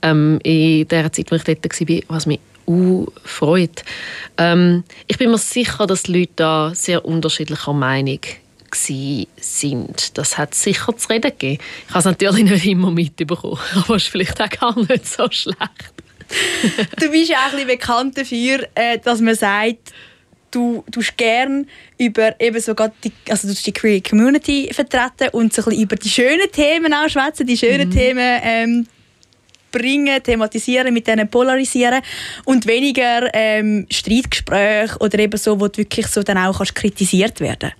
ähm, 0.01 0.39
in 0.43 0.87
der 0.89 1.11
Zeit, 1.11 1.31
wo 1.31 1.35
ich 1.35 1.43
dort 1.43 1.63
war, 1.63 1.99
was 2.09 2.25
mich 2.25 2.39
uh, 2.67 3.07
freut. 3.23 3.83
Ähm, 4.37 4.83
ich 5.07 5.17
bin 5.17 5.31
mir 5.31 5.37
sicher, 5.37 5.87
dass 5.87 6.03
die 6.03 6.19
Leute 6.19 6.33
da 6.35 6.71
sehr 6.75 7.05
unterschiedlicher 7.05 7.73
Meinung 7.73 8.19
sind. 8.71 10.17
Das 10.17 10.37
hat 10.37 10.53
sicher 10.53 10.95
zu 10.95 11.09
reden 11.09 11.31
gegeben. 11.31 11.63
Ich 11.87 11.89
habe 11.89 11.99
es 11.99 12.05
natürlich 12.05 12.43
nicht 12.43 12.65
immer 12.65 12.91
mitbekommen, 12.91 13.57
aber 13.75 13.95
es 13.95 14.03
ist 14.03 14.09
vielleicht 14.09 14.39
auch 14.41 14.49
gar 14.49 14.77
nicht 14.77 15.07
so 15.07 15.27
schlecht 15.31 15.93
du 16.99 17.09
bist 17.11 17.29
ja 17.29 17.37
auch 17.37 17.45
ein 17.45 17.51
bisschen 17.51 17.67
bekannt 17.67 18.17
dafür, 18.17 18.67
äh, 18.75 18.99
dass 18.99 19.21
man 19.21 19.35
sagt, 19.35 19.93
du 20.51 20.83
tust 20.91 21.17
gern 21.17 21.67
über 21.97 22.39
eben 22.39 22.59
so 22.59 22.73
die, 23.03 23.11
also 23.29 23.47
du 23.47 23.53
die 23.53 23.71
Queer 23.71 24.01
Community 24.01 24.69
vertreten 24.73 25.29
und 25.31 25.53
so 25.53 25.61
ein 25.61 25.65
bisschen 25.65 25.83
über 25.83 25.95
die 25.95 26.09
schönen 26.09 26.51
Themen 26.51 26.93
auch 26.93 27.09
schwätzen, 27.09 27.45
die 27.45 27.57
schönen 27.57 27.89
mhm. 27.89 27.93
Themen 27.93 28.39
ähm, 28.43 28.87
bringen, 29.71 30.21
thematisieren, 30.23 30.93
mit 30.93 31.07
denen 31.07 31.29
polarisieren 31.29 32.01
und 32.45 32.65
weniger 32.65 33.29
ähm, 33.33 33.85
Streitgespräche 33.91 34.97
oder 34.99 35.19
eben 35.19 35.37
so, 35.37 35.59
wo 35.59 35.67
du 35.67 35.77
wirklich 35.77 36.07
so 36.07 36.23
dann 36.23 36.37
auch 36.37 36.57
kannst 36.57 36.75
kritisiert 36.75 37.39
werden. 37.39 37.71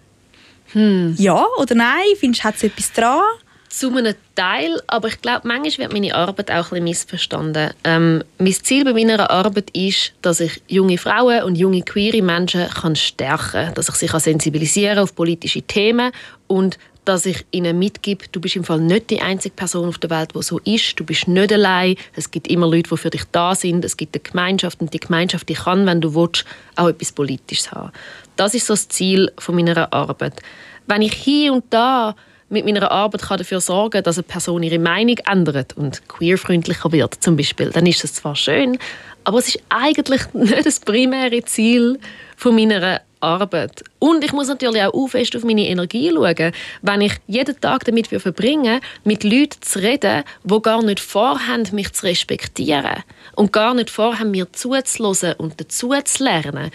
Hm. 0.73 1.15
Ja 1.17 1.47
oder 1.57 1.73
nein? 1.73 2.05
Findest 2.19 2.43
du, 2.43 2.47
hat 2.47 2.55
es 2.55 2.63
etwas 2.63 2.93
dran? 2.93 3.21
Zu 3.69 3.95
einem 3.95 4.15
Teil, 4.33 4.81
aber 4.87 5.09
ich 5.09 5.21
glaube, 5.21 5.47
manchmal 5.47 5.77
wird 5.77 5.93
meine 5.93 6.15
Arbeit 6.15 6.49
auch 6.49 6.55
ein 6.55 6.69
bisschen 6.69 6.83
missverstanden. 6.85 7.71
Ähm, 7.83 8.23
mein 8.39 8.53
Ziel 8.53 8.83
bei 8.83 8.93
meiner 8.93 9.29
Arbeit 9.29 9.69
ist, 9.71 10.13
dass 10.23 10.39
ich 10.39 10.61
junge 10.67 10.97
Frauen 10.97 11.43
und 11.43 11.55
junge 11.55 11.83
queere 11.83 12.23
Menschen 12.23 12.67
kann 12.67 12.95
stärken 12.95 13.51
kann, 13.51 13.73
dass 13.75 13.89
ich 13.89 13.95
sie 13.95 14.07
kann 14.07 14.21
sensibilisieren 14.21 14.97
auf 14.97 15.13
politische 15.13 15.61
Themen 15.61 16.11
und 16.47 16.79
dass 17.05 17.25
ich 17.25 17.45
ihnen 17.51 17.79
mitgebe, 17.79 18.25
du 18.31 18.39
bist 18.39 18.55
im 18.55 18.63
Fall 18.63 18.79
nicht 18.79 19.09
die 19.09 19.21
einzige 19.21 19.55
Person 19.55 19.89
auf 19.89 19.97
der 19.97 20.11
Welt, 20.11 20.31
die 20.35 20.43
so 20.43 20.59
ist. 20.59 20.99
Du 20.99 21.03
bist 21.03 21.27
nicht 21.27 21.51
allein. 21.51 21.95
Es 22.15 22.29
gibt 22.29 22.47
immer 22.47 22.67
Leute, 22.67 22.89
die 22.89 22.97
für 22.97 23.09
dich 23.09 23.23
da 23.31 23.55
sind. 23.55 23.83
Es 23.83 23.97
gibt 23.97 24.15
eine 24.15 24.21
Gemeinschaft 24.21 24.79
und 24.79 24.93
die 24.93 24.99
Gemeinschaft 24.99 25.49
die 25.49 25.55
kann, 25.55 25.85
wenn 25.87 26.01
du 26.01 26.13
willst, 26.13 26.45
auch 26.75 26.89
etwas 26.89 27.11
Politisches 27.11 27.71
haben. 27.71 27.91
Das 28.35 28.53
ist 28.53 28.67
so 28.67 28.73
das 28.73 28.89
Ziel 28.89 29.31
von 29.37 29.55
meiner 29.55 29.91
Arbeit. 29.91 30.41
Wenn 30.85 31.01
ich 31.01 31.13
hier 31.13 31.53
und 31.53 31.65
da 31.71 32.15
mit 32.49 32.65
meiner 32.65 32.91
Arbeit 32.91 33.21
kann 33.21 33.37
dafür 33.37 33.61
sorgen 33.61 34.03
dass 34.03 34.17
eine 34.17 34.23
Person 34.23 34.63
ihre 34.63 34.79
Meinung 34.79 35.17
ändert 35.29 35.77
und 35.77 36.07
queerfreundlicher 36.07 36.91
wird, 36.91 37.15
zum 37.23 37.37
Beispiel, 37.37 37.69
dann 37.71 37.85
ist 37.85 38.03
das 38.03 38.13
zwar 38.13 38.35
schön, 38.35 38.77
aber 39.23 39.39
es 39.39 39.49
ist 39.49 39.63
eigentlich 39.69 40.21
nicht 40.33 40.65
das 40.65 40.79
primäre 40.79 41.43
Ziel 41.43 41.99
von 42.35 42.55
meiner 42.55 43.01
Arbeit. 43.21 43.83
Und 43.99 44.23
ich 44.23 44.31
muss 44.31 44.47
natürlich 44.47 44.81
auch 44.81 45.07
fest 45.07 45.35
auf 45.35 45.43
meine 45.43 45.67
Energie 45.67 46.11
schauen. 46.11 46.53
Wenn 46.81 47.01
ich 47.01 47.13
jeden 47.27 47.59
Tag 47.59 47.83
damit 47.85 48.07
verbringe, 48.07 48.79
mit 49.03 49.23
Leuten 49.23 49.61
zu 49.61 49.79
reden, 49.79 50.23
die 50.43 50.61
gar 50.61 50.81
nicht 50.83 50.99
vorhaben, 50.99 51.67
mich 51.73 51.91
zu 51.93 52.05
respektieren 52.05 53.03
und 53.35 53.51
gar 53.51 53.73
nicht 53.73 53.89
vorhaben, 53.89 54.31
mir 54.31 54.51
zuzuhören 54.53 55.35
und 55.37 55.59
dazu 55.59 55.93
zu 56.03 56.23
lernen, 56.23 56.71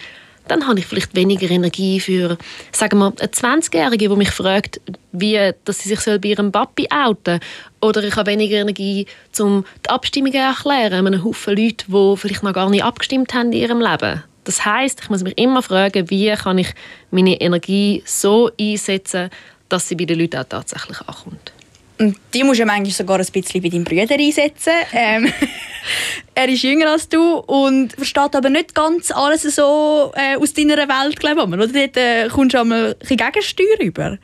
dann 0.49 0.67
habe 0.67 0.79
ich 0.79 0.87
vielleicht 0.87 1.15
weniger 1.15 1.51
Energie 1.51 2.01
für, 2.01 2.37
sagen 2.73 2.99
wir, 2.99 3.13
eine 3.19 3.29
20-Jährige, 3.29 4.09
die 4.09 4.17
mich 4.17 4.31
fragt, 4.31 4.81
wie, 5.13 5.53
dass 5.65 5.81
sie 5.81 5.95
sich 5.95 6.05
bei 6.05 6.29
ihrem 6.29 6.53
Papi 6.53 6.89
outen 6.91 7.41
soll. 7.41 7.89
Oder 7.89 8.05
ich 8.05 8.17
habe 8.17 8.31
weniger 8.31 8.57
Energie, 8.57 9.07
um 9.39 9.65
die 9.85 9.91
Abstimmungen 9.91 10.33
zu 10.33 10.39
erklären, 10.39 11.07
einem 11.07 11.25
Haufen 11.25 11.57
Leute, 11.57 11.85
die 11.89 12.17
vielleicht 12.17 12.43
noch 12.43 12.53
gar 12.53 12.71
nicht 12.71 12.85
abgestimmt 12.85 13.35
haben 13.35 13.53
in 13.53 13.61
ihrem 13.61 13.81
Leben. 13.81 14.23
Das 14.45 14.65
heißt, 14.65 15.01
ich 15.03 15.11
muss 15.11 15.23
mich 15.23 15.39
immer 15.39 15.63
fragen, 15.63 16.11
wie 16.11 16.31
kann 16.35 16.59
ich 16.59 16.75
meine 17.11 17.41
Energie 17.41 18.03
so 18.05 18.51
einsetzen, 18.61 19.31
dass 19.69 19.89
sie 19.89 19.95
bei 19.95 20.05
den 20.05 20.19
Leuten 20.19 20.37
auch 20.37 20.45
tatsächlich 20.45 21.01
ankommt. 21.01 21.53
Und 21.99 22.17
die 22.35 22.43
musst 22.43 22.61
du 22.61 22.67
manchmal 22.67 22.91
sogar 22.91 23.19
ein 23.19 23.27
bisschen 23.27 23.63
bei 23.63 23.69
deinem 23.69 23.85
Bruder 23.85 24.15
einsetzen. 24.15 24.73
Ähm, 24.93 25.33
er 26.35 26.49
ist 26.49 26.63
jünger 26.63 26.91
als 26.91 27.09
du 27.09 27.39
und 27.39 27.93
versteht 27.93 28.35
aber 28.35 28.51
nicht 28.51 28.75
ganz 28.75 29.11
alles 29.11 29.43
so 29.43 30.13
äh, 30.15 30.37
aus 30.37 30.53
deiner 30.53 30.77
Welt, 30.77 31.19
glaube 31.19 31.43
ich. 31.43 31.47
Oder 31.49 31.67
dort 31.69 31.97
äh, 31.97 32.29
kommst 32.29 32.55
du 32.55 32.61
einmal 32.61 32.97
ein 33.09 33.17
Gegensteuer 33.17 33.81
über. 33.81 34.19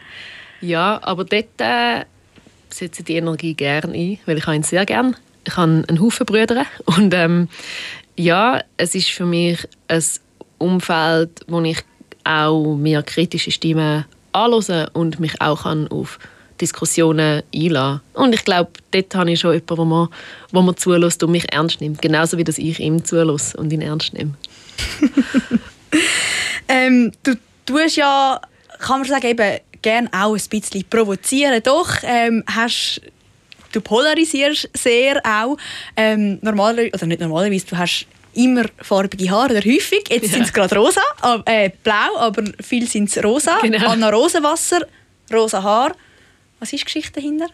Ja, 0.60 1.00
aber 1.02 1.24
dort 1.24 1.58
äh, 1.58 2.04
setze 2.68 3.00
ich 3.00 3.06
die 3.06 3.16
Energie 3.16 3.54
gerne 3.54 3.92
ein, 3.92 4.18
weil 4.26 4.38
ich 4.38 4.46
ihn 4.46 4.62
sehr 4.62 4.84
gerne. 4.86 5.14
Ich 5.46 5.56
habe 5.56 5.84
einen 5.88 6.00
Haufen 6.00 6.26
Brüder 6.26 6.66
und 6.84 7.14
ähm, 7.14 7.48
ja, 8.16 8.62
es 8.76 8.94
ist 8.94 9.08
für 9.08 9.24
mich 9.24 9.66
ein 9.88 10.04
Umfeld, 10.58 11.40
wo 11.46 11.60
ich 11.62 11.78
auch 12.24 12.76
mehr 12.76 13.02
kritische 13.02 13.50
Stimmen 13.50 14.04
anhören 14.32 14.88
und 14.92 15.18
mich 15.20 15.40
auch 15.40 15.64
auf 15.64 16.18
Diskussionen 16.60 17.42
einlassen. 17.54 18.00
Und 18.14 18.34
ich 18.34 18.44
glaube, 18.44 18.70
dort 18.90 19.14
habe 19.14 19.30
ich 19.32 19.40
schon 19.40 19.52
jemanden, 19.52 19.78
wo 19.78 19.84
man, 19.84 20.08
wo 20.52 20.62
man 20.62 20.76
zulässt 20.76 21.22
und 21.22 21.32
mich 21.32 21.52
ernst 21.52 21.80
nimmt. 21.80 22.02
Genauso 22.02 22.38
wie 22.38 22.44
dass 22.44 22.58
ich 22.58 22.80
ihm 22.80 23.04
zulasse 23.04 23.56
und 23.56 23.72
ihn 23.72 23.82
ernst 23.82 24.12
nehme. 24.12 24.34
ähm, 26.68 27.12
du 27.22 27.34
tust 27.66 27.96
ja, 27.96 28.40
kann 28.78 29.00
man 29.00 29.08
sagen, 29.08 29.26
eben 29.26 29.58
gerne 29.82 30.08
auch 30.12 30.34
ein 30.34 30.42
bisschen 30.50 30.84
provozieren. 30.88 31.60
Doch 31.62 31.90
ähm, 32.02 32.44
hast 32.46 33.00
du 33.72 33.80
polarisierst 33.80 34.70
sehr 34.74 35.20
auch. 35.24 35.56
Ähm, 35.96 36.38
normalerweise, 36.42 36.90
oder 36.94 37.06
nicht 37.06 37.20
normalerweise, 37.20 37.66
du 37.66 37.78
hast 37.78 38.06
immer 38.34 38.64
farbige 38.78 39.30
Haare, 39.30 39.56
oder 39.56 39.60
häufig. 39.60 40.04
Jetzt 40.08 40.26
ja. 40.26 40.32
sind 40.32 40.42
es 40.42 40.52
gerade 40.52 40.76
rosa, 40.76 41.00
äh, 41.46 41.70
blau, 41.82 42.16
aber 42.18 42.44
viel 42.60 42.86
sind 42.88 43.08
es 43.08 43.22
rosa. 43.22 43.58
Genau. 43.62 43.88
Anna 43.88 44.10
Rosenwasser, 44.10 44.86
rosa 45.32 45.62
Haar. 45.62 45.94
Was 46.60 46.74
ist 46.74 46.80
die 46.80 46.84
Geschichte 46.84 47.12
dahinter? 47.14 47.46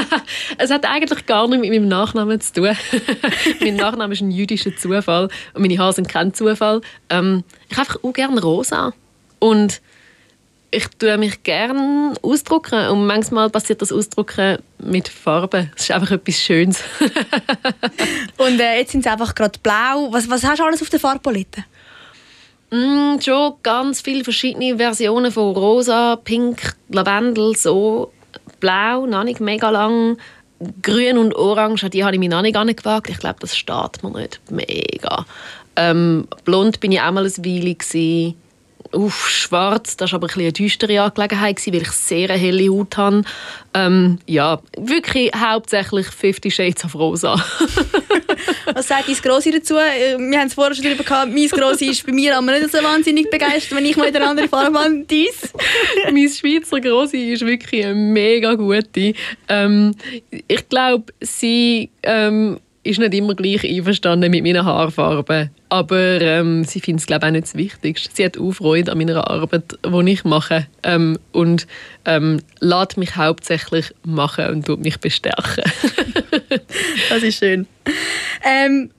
es 0.58 0.70
hat 0.70 0.84
eigentlich 0.84 1.26
gar 1.26 1.46
nichts 1.46 1.62
mit 1.62 1.70
meinem 1.70 1.86
Nachnamen 1.86 2.40
zu 2.40 2.54
tun. 2.54 2.76
mein 3.60 3.76
Nachname 3.76 4.12
ist 4.12 4.20
ein 4.20 4.32
jüdischer 4.32 4.76
Zufall 4.76 5.28
und 5.54 5.62
meine 5.62 5.78
Haare 5.78 5.92
sind 5.92 6.08
kein 6.08 6.34
Zufall. 6.34 6.80
Ähm, 7.08 7.44
ich 7.70 7.76
habe 7.76 7.88
einfach 7.88 8.02
auch 8.02 8.12
gerne 8.12 8.42
rosa. 8.42 8.92
Und 9.38 9.80
ich 10.72 10.88
tue 10.98 11.16
mich 11.18 11.44
gerne 11.44 12.14
ausdrucken 12.20 12.88
und 12.88 13.06
manchmal 13.06 13.48
passiert 13.48 13.80
das 13.80 13.92
Ausdrucken 13.92 14.58
mit 14.78 15.08
Farben. 15.08 15.70
Das 15.74 15.84
ist 15.84 15.90
einfach 15.92 16.10
etwas 16.10 16.42
Schönes. 16.42 16.82
und 18.38 18.60
äh, 18.60 18.78
jetzt 18.78 18.90
sind 18.90 19.04
sie 19.04 19.10
einfach 19.10 19.36
gerade 19.36 19.58
blau. 19.62 20.08
Was, 20.10 20.28
was 20.28 20.44
hast 20.44 20.58
du 20.58 20.64
alles 20.64 20.82
auf 20.82 20.90
der 20.90 21.00
Farbpalette? 21.00 21.64
Mm, 22.70 23.20
schon 23.20 23.54
ganz 23.62 24.00
viele 24.00 24.24
verschiedene 24.24 24.76
Versionen 24.76 25.30
von 25.30 25.54
rosa, 25.54 26.16
pink, 26.16 26.74
lavendel, 26.88 27.56
so 27.56 28.12
blau, 28.60 29.06
noch 29.06 29.24
nicht 29.24 29.40
mega 29.40 29.70
lang. 29.70 30.18
Grün 30.82 31.18
und 31.18 31.34
Orange, 31.36 31.88
die 31.88 32.04
habe 32.04 32.14
ich 32.14 32.18
mir 32.18 32.28
noch 32.28 32.42
nicht 32.42 32.56
angewagt. 32.56 33.10
Ich 33.10 33.18
glaube, 33.18 33.36
das 33.40 33.56
steht 33.56 34.02
mir 34.02 34.10
nicht 34.10 34.40
mega. 34.50 35.24
Ähm, 35.76 36.26
blond 36.44 36.80
bin 36.80 36.90
ich 36.90 37.00
auch 37.00 37.12
mal 37.12 37.24
ein 37.24 37.44
Weile. 37.44 38.34
Uff, 38.90 39.28
schwarz, 39.28 39.96
das 39.96 40.12
war 40.12 40.16
aber 40.16 40.28
ein 40.28 40.40
eine 40.40 40.52
düstere 40.52 41.02
Angelegenheit, 41.02 41.64
weil 41.66 41.82
ich 41.82 41.90
sehr 41.90 42.30
eine 42.30 42.38
helle 42.38 42.70
Haut 42.70 42.96
habe. 42.96 43.22
Ähm, 43.74 44.18
ja, 44.26 44.60
wirklich 44.78 45.30
hauptsächlich 45.36 46.06
Fifty 46.06 46.50
Shades 46.50 46.84
of 46.84 46.94
Rosa. 46.94 47.36
Was 48.74 48.88
sagt 48.88 49.08
dein 49.08 49.16
Grossi 49.16 49.50
dazu? 49.50 49.76
Äh, 49.76 50.18
wir 50.18 50.38
haben 50.38 50.48
es 50.48 50.54
vorher 50.54 50.74
schon 50.74 50.84
darüber 50.84 51.04
gehabt, 51.04 51.32
mein 51.32 51.48
Grossi 51.48 51.86
ist 51.86 52.06
bei 52.06 52.12
mir 52.12 52.36
aber 52.36 52.58
nicht 52.58 52.70
so 52.70 52.82
wahnsinnig 52.82 53.30
begeistert, 53.30 53.76
wenn 53.76 53.84
ich 53.84 53.96
mal 53.96 54.08
in 54.08 54.16
eine 54.16 54.26
andere 54.26 54.48
Farbe 54.48 54.78
habe. 54.78 55.04
Dies? 55.08 55.52
mein 56.12 56.28
Schweizer 56.28 56.80
Grossi 56.80 57.32
ist 57.32 57.44
wirklich 57.44 57.84
eine 57.84 57.94
mega 57.94 58.54
gute. 58.54 59.14
Ähm, 59.48 59.94
ich 60.30 60.68
glaube, 60.68 61.12
sie... 61.20 61.90
Ähm, 62.02 62.58
ist 62.84 62.98
nicht 62.98 63.14
immer 63.14 63.34
gleich 63.34 63.64
einverstanden 63.64 64.30
mit 64.30 64.44
meiner 64.44 64.64
Haarfarbe. 64.64 65.50
Aber 65.68 66.20
ähm, 66.20 66.64
sie 66.64 66.80
findet 66.80 67.02
es, 67.02 67.06
glaube 67.06 67.26
ich, 67.26 67.28
auch 67.28 67.32
nicht 67.32 67.44
das 67.44 67.54
Wichtigste. 67.54 68.10
Sie 68.14 68.24
hat 68.24 68.38
auch 68.38 68.52
Freude 68.52 68.92
an 68.92 68.98
meiner 68.98 69.28
Arbeit, 69.28 69.78
die 69.84 70.10
ich 70.10 70.24
mache. 70.24 70.66
Ähm, 70.82 71.18
und 71.32 71.66
ähm, 72.04 72.40
lässt 72.60 72.96
mich 72.96 73.16
hauptsächlich 73.16 73.92
machen 74.04 74.48
und 74.48 74.66
tut 74.66 74.80
mich 74.80 74.98
bestärken. 74.98 75.64
das 77.10 77.22
ist 77.22 77.38
schön. 77.38 77.66
Ähm, 78.44 78.90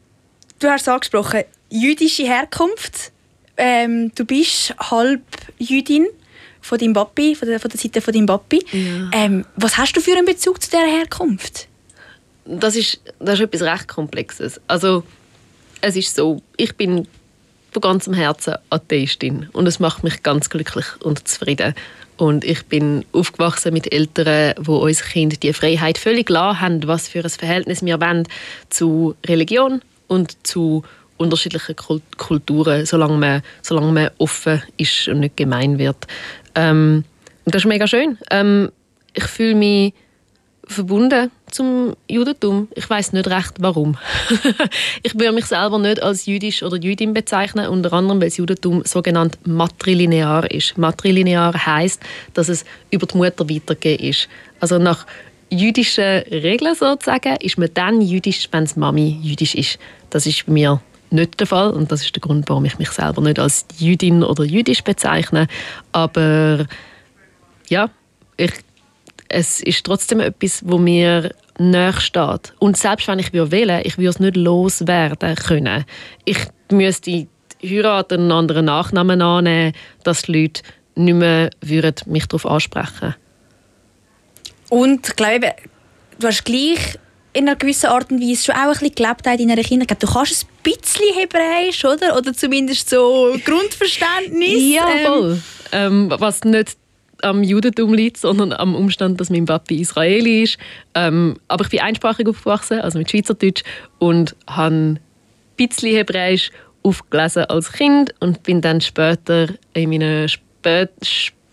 du 0.59 0.67
hast 0.67 0.81
es 0.81 0.87
angesprochen, 0.87 1.43
jüdische 1.69 2.23
Herkunft. 2.23 3.11
Ähm, 3.57 4.11
du 4.15 4.25
bist 4.25 4.75
halb 4.79 5.21
Jüdin. 5.57 6.07
von 6.61 6.77
deinem 6.77 6.93
Papi, 6.93 7.35
von 7.35 7.47
der, 7.47 7.59
von 7.59 7.71
der 7.71 7.79
Seite 7.79 8.01
von 8.01 8.13
deinem 8.13 8.25
Papi. 8.25 8.63
Ja. 8.71 9.09
Ähm, 9.13 9.45
was 9.55 9.77
hast 9.77 9.95
du 9.95 10.01
für 10.01 10.11
einen 10.11 10.25
Bezug 10.25 10.61
zu 10.61 10.69
dieser 10.69 10.85
Herkunft? 10.85 11.68
Das 12.49 12.75
ist, 12.75 12.99
das 13.19 13.39
ist 13.39 13.45
etwas 13.45 13.61
recht 13.61 13.87
Komplexes. 13.87 14.59
Also, 14.67 15.03
es 15.81 15.95
ist 15.95 16.15
so, 16.15 16.41
ich 16.57 16.75
bin 16.75 17.07
von 17.71 17.81
ganzem 17.81 18.13
Herzen 18.13 18.55
Atheistin 18.69 19.49
und 19.53 19.67
es 19.67 19.79
macht 19.79 20.03
mich 20.03 20.23
ganz 20.23 20.49
glücklich 20.49 20.85
und 21.01 21.27
zufrieden. 21.27 21.75
Und 22.17 22.43
ich 22.43 22.65
bin 22.65 23.05
aufgewachsen 23.13 23.71
mit 23.71 23.93
Eltern, 23.93 24.55
wo 24.59 24.77
uns 24.77 25.01
Kind 25.03 25.41
die 25.41 25.53
Freiheit 25.53 25.97
völlig 25.97 26.25
klar 26.25 26.59
haben, 26.59 26.85
was 26.85 27.07
für 27.07 27.23
ein 27.23 27.29
Verhältnis 27.29 27.85
wir 27.85 28.01
wollen 28.01 28.27
zu 28.69 29.15
Religion 29.25 29.81
und 30.07 30.35
zu 30.45 30.83
unterschiedlichen 31.15 31.75
Kult- 31.75 32.17
Kulturen, 32.17 32.85
solange 32.85 33.17
man, 33.17 33.41
solange 33.61 33.91
man 33.91 34.09
offen 34.17 34.61
ist 34.77 35.07
und 35.07 35.21
nicht 35.21 35.37
gemein 35.37 35.77
wird. 35.77 36.07
Ähm, 36.55 37.05
das 37.45 37.61
ist 37.61 37.67
mega 37.67 37.87
schön. 37.87 38.17
Ähm, 38.31 38.71
ich 39.13 39.25
fühle 39.25 39.55
mich 39.55 39.93
verbunden 40.69 41.31
zum 41.49 41.95
Judentum. 42.07 42.67
Ich 42.75 42.89
weiß 42.89 43.13
nicht 43.13 43.27
recht, 43.27 43.55
warum. 43.59 43.97
ich 45.03 45.15
würde 45.15 45.31
mich 45.31 45.45
selber 45.45 45.79
nicht 45.79 46.01
als 46.01 46.27
jüdisch 46.27 46.61
oder 46.61 46.77
Jüdin 46.77 47.13
bezeichnen, 47.13 47.67
unter 47.67 47.91
anderem, 47.93 48.21
weil 48.21 48.29
das 48.29 48.37
Judentum 48.37 48.83
sogenannt 48.85 49.39
matrilinear 49.47 50.49
ist. 50.51 50.77
Matrilinear 50.77 51.53
heißt, 51.65 52.01
dass 52.33 52.49
es 52.49 52.65
über 52.91 53.07
die 53.07 53.17
Mutter 53.17 53.49
weitergegeben 53.49 54.09
ist. 54.09 54.29
Also 54.59 54.77
nach 54.77 55.05
jüdischen 55.49 56.03
Regeln 56.29 56.75
sozusagen 56.75 57.37
ist 57.37 57.57
man 57.57 57.69
dann 57.73 58.01
jüdisch, 58.01 58.47
wenn 58.51 58.65
die 58.65 58.79
Mami 58.79 59.19
jüdisch 59.23 59.55
ist. 59.55 59.79
Das 60.11 60.27
ist 60.27 60.45
bei 60.45 60.53
mir 60.53 60.81
nicht 61.09 61.39
der 61.39 61.47
Fall 61.47 61.71
und 61.71 61.91
das 61.91 62.03
ist 62.03 62.15
der 62.15 62.21
Grund, 62.21 62.47
warum 62.47 62.65
ich 62.65 62.77
mich 62.77 62.91
selber 62.91 63.21
nicht 63.21 63.39
als 63.39 63.65
Jüdin 63.79 64.23
oder 64.23 64.43
jüdisch 64.43 64.83
bezeichne. 64.83 65.47
Aber 65.91 66.67
ja, 67.67 67.89
ich 68.37 68.51
es 69.29 69.61
ist 69.61 69.85
trotzdem 69.85 70.19
etwas, 70.19 70.61
wo 70.65 70.77
mir 70.77 71.33
näher 71.59 71.93
steht. 71.99 72.53
Und 72.59 72.77
selbst 72.77 73.07
wenn 73.07 73.19
ich 73.19 73.31
wählen 73.31 73.51
würde, 73.51 73.81
ich 73.83 73.97
würde 73.97 74.09
es 74.09 74.19
nicht 74.19 74.35
loswerden 74.35 75.35
können. 75.35 75.85
Ich 76.25 76.39
müsste 76.71 77.27
heiraten 77.63 78.21
einen 78.21 78.31
anderen 78.31 78.65
Nachnamen 78.65 79.21
annehmen, 79.21 79.73
dass 80.03 80.23
die 80.23 80.41
Leute 80.41 80.63
nicht 80.95 81.15
mehr 81.15 81.49
würden 81.61 81.95
mich 82.05 82.25
darauf 82.27 82.45
ansprechen 82.45 83.15
Und 84.69 85.07
ich 85.07 85.15
glaube, 85.15 85.53
du 86.19 86.27
hast 86.27 86.43
gleich 86.45 86.97
in 87.33 87.47
einer 87.47 87.55
gewissen 87.55 87.87
Art 87.87 88.11
und 88.11 88.21
Weise 88.21 88.45
schon 88.45 88.55
auch 88.55 88.61
ein 88.61 88.71
bisschen 88.71 88.95
gelebt 88.95 89.27
in 89.27 89.47
deiner 89.47 89.61
Kindheit. 89.61 90.01
Du 90.01 90.07
kannst 90.07 90.45
ein 90.45 90.63
bisschen 90.63 91.13
Hebräisch, 91.15 91.85
oder? 91.85 92.17
Oder 92.17 92.33
zumindest 92.33 92.89
so 92.89 93.35
Grundverständnis. 93.45 94.49
Ja, 94.73 94.87
Ähm, 94.89 95.05
voll. 95.05 95.41
Ähm, 95.71 96.13
was 96.17 96.43
nicht 96.43 96.77
am 97.23 97.43
Judentum 97.43 97.93
liegt, 97.93 98.17
sondern 98.17 98.53
am 98.53 98.75
Umstand, 98.75 99.19
dass 99.19 99.29
mein 99.29 99.45
Papi 99.45 99.81
Israeli 99.81 100.43
ist. 100.43 100.57
Ähm, 100.95 101.37
aber 101.47 101.65
ich 101.65 101.71
bin 101.71 101.81
einsprachig 101.81 102.27
aufgewachsen, 102.27 102.79
also 102.79 102.97
mit 102.97 103.09
Schweizerdeutsch 103.09 103.63
und 103.99 104.35
habe 104.47 104.75
ein 104.75 104.99
bisschen 105.57 105.95
Hebräisch 105.95 106.51
aufgelesen 106.83 107.45
als 107.45 107.71
Kind 107.71 108.13
und 108.19 108.43
bin 108.43 108.61
dann 108.61 108.81
später 108.81 109.47
in 109.73 109.89
meinen 109.89 110.29
spät, 110.29 110.91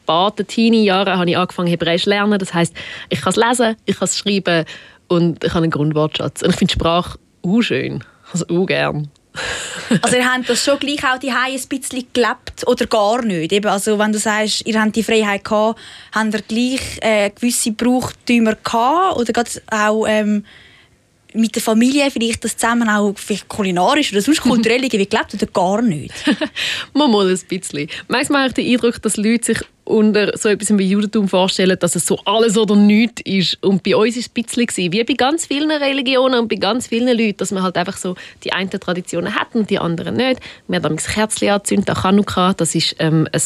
späten 0.07 0.47
Teenie-Jahren 0.47 1.19
habe 1.19 1.31
ich 1.31 1.37
angefangen 1.37 1.69
Hebräisch 1.69 2.05
zu 2.05 2.11
lernen. 2.11 2.39
Das 2.39 2.55
heißt, 2.55 2.75
ich 3.09 3.21
kann 3.21 3.33
es 3.33 3.37
lesen, 3.37 3.77
ich 3.85 3.99
kann 3.99 4.07
es 4.07 4.19
schreiben 4.19 4.65
und 5.09 5.43
ich 5.45 5.51
habe 5.51 5.65
einen 5.65 5.73
Grundwortschatz. 5.73 6.43
Und 6.43 6.51
ich 6.51 6.57
finde 6.57 6.73
Sprache 6.73 7.19
auch 7.43 7.63
schön, 7.63 8.05
also 8.33 8.47
auch 8.49 8.67
gern. 8.67 9.09
Also 10.02 10.16
ihr 10.16 10.33
habt 10.33 10.49
das 10.49 10.64
schon 10.64 10.78
gleich 10.81 11.05
auch 11.05 11.19
die 11.19 11.31
ein 11.31 11.61
bisschen 11.69 12.07
gelebt 12.12 12.66
oder 12.66 12.87
gar 12.87 13.23
nicht? 13.23 13.52
Eben, 13.52 13.69
also 13.69 13.99
wenn 13.99 14.12
du 14.12 14.19
sagst, 14.19 14.66
ihr 14.66 14.81
habt 14.81 14.97
die 14.97 15.02
Freiheit 15.05 15.45
gehabt, 15.45 15.78
habt 16.12 16.35
ihr 16.35 16.43
gleich 16.43 16.81
äh, 17.02 17.31
gewisse 17.31 17.71
Brauchtümer 17.71 18.57
gehabt 18.57 19.16
oder 19.16 19.33
gerade 19.33 19.50
auch 19.71 20.07
ähm, 20.09 20.45
mit 21.35 21.55
der 21.55 21.62
Familie 21.62 22.11
vielleicht 22.11 22.45
das 22.45 22.57
zusammen 22.57 22.88
auch 22.88 23.14
kulinarisch 23.49 24.12
oder 24.12 24.23
sonst 24.23 24.40
kulturell 24.40 24.83
irgendwie 24.85 25.07
gelebt 25.07 25.35
oder 25.35 25.47
gar 25.47 25.83
nicht? 25.83 26.12
Mal 26.95 27.09
mal 27.09 27.28
ein 27.28 27.40
bisschen. 27.49 27.88
Manchmal 28.09 28.43
habe 28.43 28.49
ich 28.49 28.54
den 28.54 28.73
Eindruck, 28.73 29.00
dass 29.02 29.17
Leute 29.17 29.45
sich 29.45 29.58
unter 29.87 30.37
so 30.37 30.49
etwas 30.49 30.77
wie 30.77 30.91
Judentum 30.91 31.29
vorstellen, 31.29 31.79
dass 31.79 31.95
es 31.95 32.07
so 32.07 32.19
alles 32.25 32.59
oder 32.59 32.75
nichts 32.75 33.23
ist. 33.25 33.63
Und 33.63 33.85
bei 33.85 33.97
uns 33.97 34.17
war 34.17 34.21
es 34.21 34.29
ein 34.29 34.67
bisschen, 34.67 34.93
wie 34.93 35.05
bei 35.05 35.15
ganz 35.15 35.47
vielen 35.47 35.71
Religionen 35.71 36.41
und 36.41 36.49
bei 36.49 36.57
ganz 36.57 36.89
vielen 36.89 37.17
Leuten, 37.17 37.37
dass 37.39 37.53
man 37.53 37.63
halt 37.63 37.77
einfach 37.77 37.97
so 37.97 38.17
die 38.43 38.53
einen 38.53 38.69
Traditionen 38.69 39.35
hat 39.35 39.55
und 39.55 39.71
die 39.71 39.79
anderen 39.79 40.17
nicht. 40.17 40.41
Wir 40.67 40.83
haben 40.83 40.97
das 40.97 41.07
Kerzchen 41.07 41.51
angezündet 41.51 41.91
an 41.91 41.97
Chanukka. 42.03 42.53
Das 42.55 42.75
ist 42.75 42.97
ähm, 42.99 43.29
ein 43.33 43.41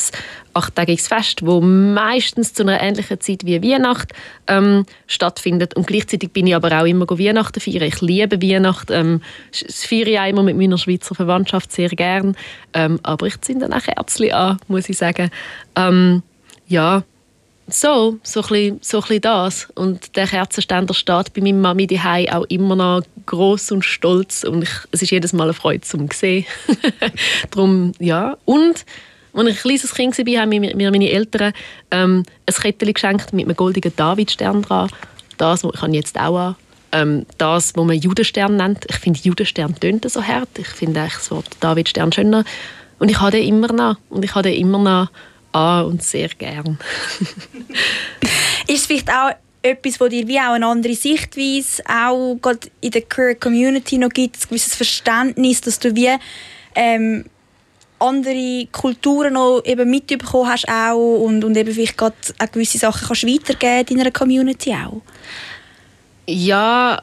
achttägiges 0.55 1.09
Fest, 1.09 1.43
das 1.43 1.61
meistens 1.61 2.55
zu 2.55 2.63
einer 2.63 2.81
ähnlichen 2.81 3.21
Zeit 3.21 3.45
wie 3.45 3.63
Weihnachten 3.63 4.09
ähm, 4.47 4.87
stattfindet. 5.07 5.77
Und 5.77 5.87
gleichzeitig 5.87 6.33
bin 6.33 6.47
ich 6.47 6.55
aber 6.55 6.81
auch 6.81 6.87
immer 6.87 7.07
Weihnachten 7.07 7.61
feiern. 7.61 7.83
Ich 7.83 8.01
liebe 8.01 8.41
Weihnachten. 8.41 8.93
Ähm, 8.93 9.23
das 9.53 9.85
feiere 9.85 10.07
ich 10.07 10.19
auch 10.19 10.27
immer 10.27 10.43
mit 10.43 10.57
meiner 10.57 10.79
Schweizer 10.79 11.15
Verwandtschaft 11.15 11.71
sehr 11.71 11.91
gern. 11.91 12.35
Ähm, 12.73 12.99
aber 13.03 13.27
ich 13.27 13.39
zünde 13.43 13.69
dann 13.69 13.79
auch 13.79 13.85
Kerzchen 13.85 14.33
an, 14.33 14.59
muss 14.69 14.89
ich 14.89 14.97
sagen. 14.97 15.31
Ähm, 15.77 16.23
ja, 16.71 17.03
so, 17.69 18.19
so 18.23 18.41
ein, 18.41 18.49
bisschen, 18.49 18.79
so 18.83 19.03
ein 19.03 19.21
das. 19.21 19.69
Und 19.75 20.17
der 20.17 20.27
Kerzenständer 20.27 20.95
steht 20.95 21.33
bei 21.35 21.43
meiner 21.43 21.59
Mami 21.59 21.87
daheim 21.87 22.29
auch 22.29 22.45
immer 22.49 22.77
noch 22.77 23.03
groß 23.27 23.73
und 23.73 23.85
stolz. 23.85 24.45
Und 24.45 24.63
ich, 24.63 24.71
es 24.91 25.03
ist 25.03 25.11
jedes 25.11 25.33
Mal 25.33 25.45
eine 25.45 25.55
Freude 25.55 25.83
zum 25.83 26.09
sehen. 26.11 26.47
Darum, 27.51 27.93
ja. 27.99 28.37
Und 28.45 28.85
als 29.33 29.49
ich 29.49 29.55
ein 29.55 29.61
kleines 29.61 29.95
Kind 29.95 30.19
war, 30.19 30.43
haben 30.43 30.51
mir 30.51 30.91
meine 30.91 31.11
Eltern 31.11 31.53
ähm, 31.91 32.25
ein 32.47 32.55
Kettchen 32.55 32.95
geschenkt 32.95 33.33
mit 33.33 33.45
einem 33.45 33.57
goldenen 33.57 33.95
Davidstern 33.95 34.63
dran. 34.63 34.91
Das, 35.37 35.65
was 35.65 35.83
ich 35.83 35.95
jetzt 35.95 36.19
auch 36.19 36.39
an. 36.39 36.57
Ähm, 36.93 37.27
das, 37.39 37.77
was 37.77 37.85
man 37.85 37.97
Judenstern 37.97 38.57
nennt. 38.57 38.85
Ich 38.89 38.97
finde, 38.97 39.21
Judenstern 39.23 39.79
tönt 39.79 40.11
so 40.11 40.23
hart. 40.23 40.49
Ich 40.59 40.69
finde 40.69 41.01
eigentlich 41.01 41.15
das 41.15 41.31
Wort 41.31 41.49
Davidstern 41.61 42.13
schöner. 42.13 42.45
Und 42.99 43.11
ich 43.11 43.21
habe 43.21 43.39
immer 43.39 43.73
noch. 43.73 43.97
Und 44.09 44.25
ich 44.25 44.35
habe 44.35 44.49
den 44.49 44.61
immer 44.61 44.79
noch 44.79 45.09
an 45.53 45.87
und 45.87 46.03
sehr 46.03 46.29
gern. 46.29 46.79
Ist 48.67 48.81
es 48.81 48.87
vielleicht 48.87 49.11
auch 49.11 49.33
etwas, 49.63 50.01
wo 50.01 50.09
dir 50.09 50.27
wie 50.27 50.39
auch 50.39 50.53
eine 50.53 50.67
andere 50.67 50.95
Sichtweise 50.95 51.83
auch 51.87 52.37
gerade 52.41 52.69
in 52.81 52.91
der 52.93 53.03
Queer 53.03 53.35
Community 53.35 53.99
noch 53.99 54.09
gibt, 54.09 54.37
ein 54.37 54.49
gewisses 54.49 54.75
Verständnis, 54.75 55.61
dass 55.61 55.79
du 55.79 55.95
wie 55.95 56.11
ähm, 56.75 57.25
andere 57.99 58.67
Kulturen 58.73 59.35
noch 59.35 59.63
eben 59.65 59.91
mitbekommen 59.91 60.51
hast 60.51 60.69
auch 60.69 61.19
und, 61.19 61.45
und 61.45 61.57
eben 61.57 61.73
vielleicht 61.73 61.99
gerade 61.99 62.17
auch 62.39 62.51
gewisse 62.51 62.79
Sachen 62.79 63.07
kannst 63.07 63.27
weitergeben 63.27 63.95
in 63.95 64.01
einer 64.01 64.11
Community 64.11 64.73
auch? 64.73 65.03
Ja, 66.27 67.03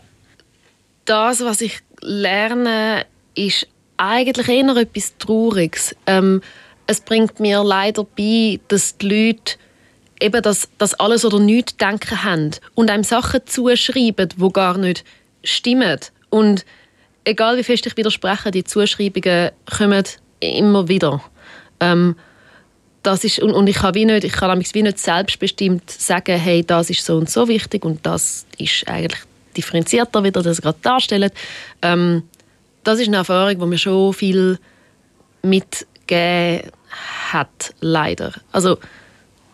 das, 1.05 1.41
was 1.41 1.61
ich 1.61 1.79
lerne, 2.01 3.05
ist 3.35 3.67
eigentlich 3.97 4.47
eher 4.47 4.75
etwas 4.75 5.17
Trauriges. 5.17 5.95
Ähm, 6.05 6.41
es 6.87 7.01
bringt 7.01 7.39
mir 7.39 7.63
leider 7.63 8.03
bei, 8.03 8.59
dass 8.69 8.97
die 8.97 9.09
Leute 9.09 9.57
eben 10.19 10.41
das, 10.41 10.69
das 10.77 10.93
alles 10.95 11.25
oder 11.25 11.39
nichts 11.39 11.77
denken 11.77 12.23
haben 12.23 12.51
und 12.73 12.89
einem 12.89 13.03
Sachen 13.03 13.41
zuschreiben, 13.45 14.29
die 14.35 14.53
gar 14.53 14.77
nicht 14.77 15.03
stimmen. 15.43 15.99
Und 16.29 16.65
egal 17.25 17.57
wie 17.57 17.63
fest 17.63 17.85
ich 17.85 17.97
widerspreche, 17.97 18.51
die 18.51 18.63
Zuschreibungen 18.63 19.51
kommen 19.77 20.05
immer 20.39 20.87
wieder. 20.87 21.21
Ähm, 21.79 22.15
das 23.03 23.23
ist, 23.23 23.39
und, 23.39 23.51
und 23.51 23.67
ich 23.67 23.77
kann 23.77 23.93
wie 23.93 24.05
nicht, 24.05 24.23
ich 24.23 24.33
kann 24.33 24.59
wie 24.59 24.81
nicht 24.81 24.99
selbstbestimmt 24.99 25.89
sagen, 25.91 26.37
hey, 26.37 26.63
das 26.65 26.89
ist 26.89 27.05
so 27.05 27.17
und 27.17 27.29
so 27.29 27.47
wichtig 27.47 27.85
und 27.85 28.05
das 28.05 28.45
ist 28.57 28.87
eigentlich 28.87 29.21
differenzierter 29.55 30.23
wieder, 30.23 30.41
das 30.41 30.61
gerade 30.61 30.79
darstellt. 30.81 31.33
Ähm, 31.81 32.23
das 32.83 32.99
ist 32.99 33.07
eine 33.07 33.17
Erfahrung, 33.17 33.59
die 33.59 33.65
mir 33.65 33.77
schon 33.77 34.13
viel 34.13 34.57
mitgegeben 35.41 36.71
hat, 37.31 37.73
leider. 37.81 38.33
Also 38.51 38.77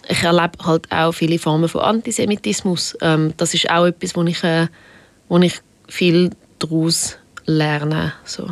ich 0.07 0.21
erlebe 0.23 0.51
halt 0.65 0.91
auch 0.91 1.11
viele 1.13 1.39
Formen 1.39 1.69
von 1.69 1.81
Antisemitismus. 1.81 2.97
Ähm, 3.01 3.33
das 3.37 3.53
ist 3.53 3.69
auch 3.69 3.85
etwas, 3.85 4.15
wo 4.15 4.23
ich, 4.23 4.43
äh, 4.43 4.67
wo 5.29 5.37
ich 5.39 5.59
viel 5.87 6.31
daraus 6.59 7.17
lerne. 7.45 8.13
So. 8.25 8.49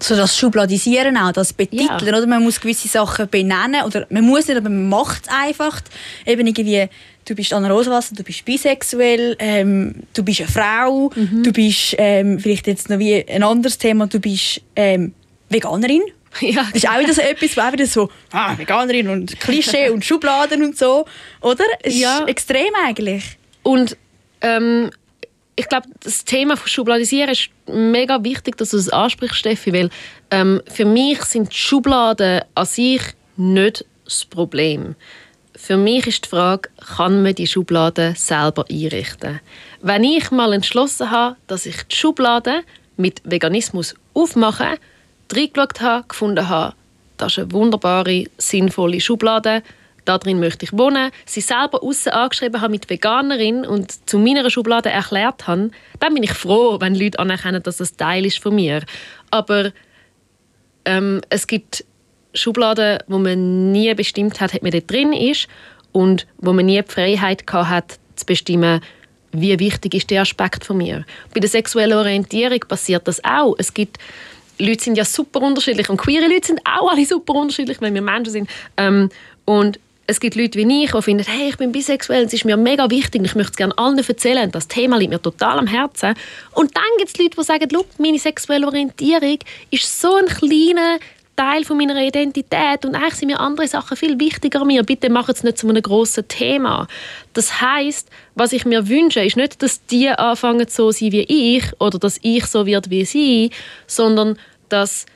So 0.00 0.16
das 0.16 0.36
Schubladisieren 0.36 1.16
auch, 1.16 1.30
das 1.32 1.52
Betiteln, 1.52 1.88
Ja. 1.88 1.96
oder? 2.18 2.26
Man 2.26 2.42
muss 2.42 2.60
gewisse 2.60 2.88
Sachen 2.88 3.28
benennen 3.28 3.82
oder 3.86 4.04
man 4.10 4.24
muss 4.24 4.48
nicht, 4.48 4.56
aber 4.56 4.68
man 4.68 4.88
macht 4.88 5.22
es 5.22 5.32
einfach. 5.32 5.80
Eben 6.26 6.44
irgendwie, 6.48 6.88
du 7.24 7.34
bist 7.36 7.52
Anna 7.52 7.70
Rosenwasser, 7.70 8.16
du 8.16 8.24
bist 8.24 8.44
bisexuell, 8.44 9.36
ähm, 9.38 10.02
du 10.12 10.24
bist 10.24 10.40
eine 10.40 10.48
Frau, 10.50 11.12
du 11.14 11.52
bist 11.52 11.94
ähm, 11.98 12.40
vielleicht 12.40 12.66
jetzt 12.66 12.90
noch 12.90 12.98
wie 12.98 13.24
ein 13.28 13.44
anderes 13.44 13.78
Thema, 13.78 14.08
du 14.08 14.18
bist 14.18 14.60
ähm, 14.74 15.14
Veganerin. 15.50 16.02
Ja, 16.40 16.64
Das 16.72 16.82
ist 16.82 16.88
auch 16.88 16.98
wieder 16.98 17.12
so 17.12 17.20
etwas, 17.20 17.56
wo 17.56 17.60
auch 17.60 17.72
wieder 17.72 17.86
so 17.86 18.08
ah, 18.32 18.56
Veganerin 18.56 19.08
und 19.08 19.38
Klischee 19.40 19.90
und 19.94 20.04
Schubladen 20.04 20.62
und 20.64 20.76
so, 20.78 21.04
oder? 21.40 21.64
Es 21.82 21.98
Ja. 21.98 22.18
ist 22.20 22.28
extrem 22.28 22.72
eigentlich. 22.86 23.36
Und 23.62 23.96
ähm, 24.40 24.90
ich 25.56 25.68
glaube, 25.68 25.86
das 26.02 26.24
Thema 26.24 26.56
von 26.56 26.66
Schubladisieren 26.68 27.30
ist 27.30 27.50
mega 27.66 28.24
wichtig, 28.24 28.56
dass 28.56 28.70
du 28.70 28.76
das 28.78 28.88
ansprichst, 28.88 29.36
Steffi, 29.36 29.72
weil 29.72 29.90
ähm, 30.30 30.62
für 30.72 30.86
mich 30.86 31.22
sind 31.24 31.52
Schubladen 31.54 32.40
an 32.54 32.66
sich 32.66 33.02
nicht 33.36 33.84
das 34.04 34.24
Problem. 34.24 34.94
für 35.54 35.76
mich 35.76 36.06
ist 36.06 36.24
die 36.24 36.28
Frage, 36.30 36.70
kann 36.96 37.22
man 37.22 37.34
die 37.34 37.46
Schublade 37.46 38.14
selber 38.16 38.64
einrichten? 38.70 39.40
Wenn 39.82 40.02
ich 40.04 40.30
mal 40.30 40.52
entschlossen 40.54 41.10
habe, 41.10 41.36
dass 41.46 41.66
ich 41.66 41.82
die 41.84 41.94
Schublade 41.96 42.62
mit 42.96 43.20
Veganismus 43.24 43.94
aufmache, 44.14 44.78
reingeschaut 45.36 45.80
habe, 45.80 46.06
gefunden 46.08 46.48
habe, 46.48 46.74
das 47.16 47.32
ist 47.32 47.38
eine 47.38 47.52
wunderbare, 47.52 48.24
sinnvolle 48.38 49.00
Schublade, 49.00 49.62
da 50.04 50.18
drin 50.18 50.40
möchte 50.40 50.64
ich 50.64 50.72
wohnen, 50.72 51.10
sie 51.26 51.40
selber 51.40 51.82
außen 51.82 52.12
angeschrieben 52.12 52.60
habe 52.60 52.72
mit 52.72 52.90
Veganerin 52.90 53.64
und 53.64 54.08
zu 54.08 54.18
meiner 54.18 54.48
Schublade 54.50 54.90
erklärt 54.90 55.46
habe, 55.46 55.70
dann 56.00 56.14
bin 56.14 56.22
ich 56.22 56.32
froh, 56.32 56.78
wenn 56.80 56.94
Leute 56.94 57.18
anerkennen, 57.18 57.62
dass 57.62 57.76
das 57.76 57.96
Teil 57.96 58.26
ist 58.26 58.40
von 58.40 58.54
mir. 58.54 58.82
Aber 59.30 59.72
ähm, 60.84 61.20
es 61.28 61.46
gibt 61.46 61.84
Schubladen, 62.34 62.98
wo 63.06 63.18
man 63.18 63.70
nie 63.70 63.94
bestimmt 63.94 64.40
hat, 64.40 64.54
ob 64.54 64.62
man 64.62 64.72
dort 64.72 64.90
drin 64.90 65.12
ist 65.12 65.46
und 65.92 66.26
wo 66.38 66.52
man 66.52 66.66
nie 66.66 66.82
die 66.82 66.90
Freiheit 66.90 67.44
hat, 67.52 67.98
zu 68.16 68.26
bestimmen, 68.26 68.80
wie 69.32 69.58
wichtig 69.58 69.94
ist 69.94 70.10
der 70.10 70.22
Aspekt 70.22 70.64
von 70.64 70.78
mir. 70.78 71.04
Bei 71.32 71.40
der 71.40 71.48
sexuellen 71.48 71.96
Orientierung 71.96 72.60
passiert 72.60 73.08
das 73.08 73.22
auch. 73.24 73.54
Es 73.58 73.72
gibt 73.72 73.98
Leute 74.58 74.84
sind 74.84 74.96
ja 74.96 75.04
super 75.04 75.40
unterschiedlich 75.40 75.88
und 75.88 75.96
queere 75.96 76.26
Leute 76.26 76.46
sind 76.46 76.60
auch 76.64 76.90
alle 76.90 77.04
super 77.04 77.34
unterschiedlich, 77.34 77.80
wenn 77.80 77.94
wir 77.94 78.02
Menschen 78.02 78.32
sind. 78.32 78.50
Ähm, 78.76 79.10
und 79.44 79.78
es 80.06 80.20
gibt 80.20 80.36
Leute 80.36 80.58
wie 80.58 80.84
ich, 80.84 80.90
die 80.90 81.02
finden, 81.02 81.24
hey, 81.26 81.48
ich 81.48 81.56
bin 81.56 81.72
bisexuell, 81.72 82.24
es 82.24 82.32
ist 82.32 82.44
mir 82.44 82.56
mega 82.56 82.90
wichtig 82.90 83.20
und 83.20 83.24
ich 83.24 83.34
möchte 83.34 83.52
es 83.52 83.56
gerne 83.56 83.76
allen 83.78 83.98
erzählen. 83.98 84.50
Das 84.50 84.68
Thema 84.68 84.98
liegt 84.98 85.10
mir 85.10 85.22
total 85.22 85.58
am 85.58 85.66
Herzen. 85.66 86.14
Und 86.52 86.76
dann 86.76 86.84
gibt 86.98 87.10
es 87.10 87.18
Leute, 87.18 87.36
die 87.38 87.44
sagen, 87.44 87.68
meine 87.98 88.18
sexuelle 88.18 88.66
Orientierung 88.66 89.38
ist 89.70 90.00
so 90.00 90.16
ein 90.16 90.26
kleiner 90.26 90.98
Teil 91.36 91.64
von 91.64 91.78
meiner 91.78 91.96
Identität 91.96 92.84
und 92.84 92.94
eigentlich 92.94 93.14
sind 93.14 93.28
mir 93.28 93.40
andere 93.40 93.66
Sachen 93.66 93.96
viel 93.96 94.18
wichtiger 94.20 94.64
mir. 94.64 94.82
Bitte 94.82 95.10
mach 95.10 95.28
es 95.28 95.42
nicht 95.42 95.58
zu 95.58 95.68
einem 95.68 95.82
grossen 95.82 96.28
Thema. 96.28 96.86
Das 97.32 97.60
heißt, 97.60 98.08
was 98.34 98.52
ich 98.52 98.64
mir 98.64 98.88
wünsche, 98.88 99.20
ist 99.24 99.36
nicht, 99.36 99.62
dass 99.62 99.84
die 99.86 100.08
anfangen 100.08 100.66
so 100.68 100.90
sein 100.90 101.12
wie 101.12 101.56
ich 101.56 101.64
oder 101.80 101.98
dass 101.98 102.18
ich 102.22 102.46
so 102.46 102.66
wird 102.66 102.90
wie 102.90 103.04
sie, 103.04 103.50
sondern 103.86 104.38
dass 104.68 105.06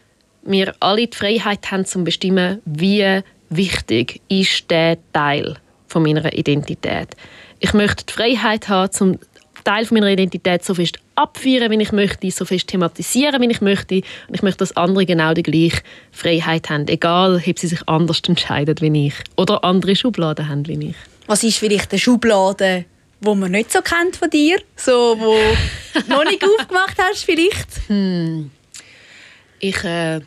wir 0.42 0.74
alle 0.80 1.06
die 1.06 1.16
Freiheit 1.16 1.70
haben, 1.70 1.84
zu 1.84 2.02
bestimmen, 2.02 2.62
wie 2.64 3.20
wichtig 3.50 4.20
ist 4.28 4.70
der 4.70 4.98
Teil 5.12 5.56
von 5.88 6.02
meiner 6.02 6.32
Identität. 6.32 7.08
Ich 7.60 7.74
möchte 7.74 8.04
die 8.06 8.12
Freiheit 8.12 8.68
haben, 8.68 8.92
zum 8.92 9.18
Teil 9.64 9.84
von 9.84 9.96
meiner 9.96 10.10
Identität 10.10 10.64
so 10.64 10.74
fest 10.74 10.98
abführen, 11.16 11.70
wie 11.70 11.82
ich 11.82 11.92
möchte, 11.92 12.30
so 12.30 12.44
fest 12.44 12.68
thematisieren, 12.68 13.40
wie 13.42 13.50
ich 13.50 13.60
möchte. 13.60 13.96
Und 14.28 14.34
ich 14.34 14.42
möchte, 14.42 14.58
dass 14.58 14.76
andere 14.76 15.06
genau 15.06 15.34
die 15.34 15.42
gleiche 15.42 15.82
Freiheit 16.12 16.70
haben, 16.70 16.86
egal 16.88 17.42
ob 17.46 17.58
sie 17.58 17.66
sich 17.66 17.88
anders 17.88 18.20
entscheiden 18.26 18.76
wie 18.80 19.08
ich 19.08 19.14
oder 19.36 19.64
andere 19.64 19.96
Schubladen 19.96 20.48
haben 20.48 20.66
wie 20.68 20.90
ich. 20.90 20.96
Was 21.26 21.42
ist 21.42 21.58
vielleicht 21.58 21.90
eine 21.90 21.98
Schublade, 21.98 22.84
wo 23.20 23.34
man 23.34 23.50
nicht 23.50 23.72
so 23.72 23.80
kennt 23.80 24.16
von 24.16 24.30
dir, 24.30 24.60
so 24.76 25.16
wo 25.18 25.36
noch 26.08 26.24
nicht 26.24 26.44
aufgemacht 26.60 26.96
hast 26.98 27.24
vielleicht? 27.24 27.68
Hm. 27.88 28.50
Ich 29.58 29.82
äh, 29.84 30.20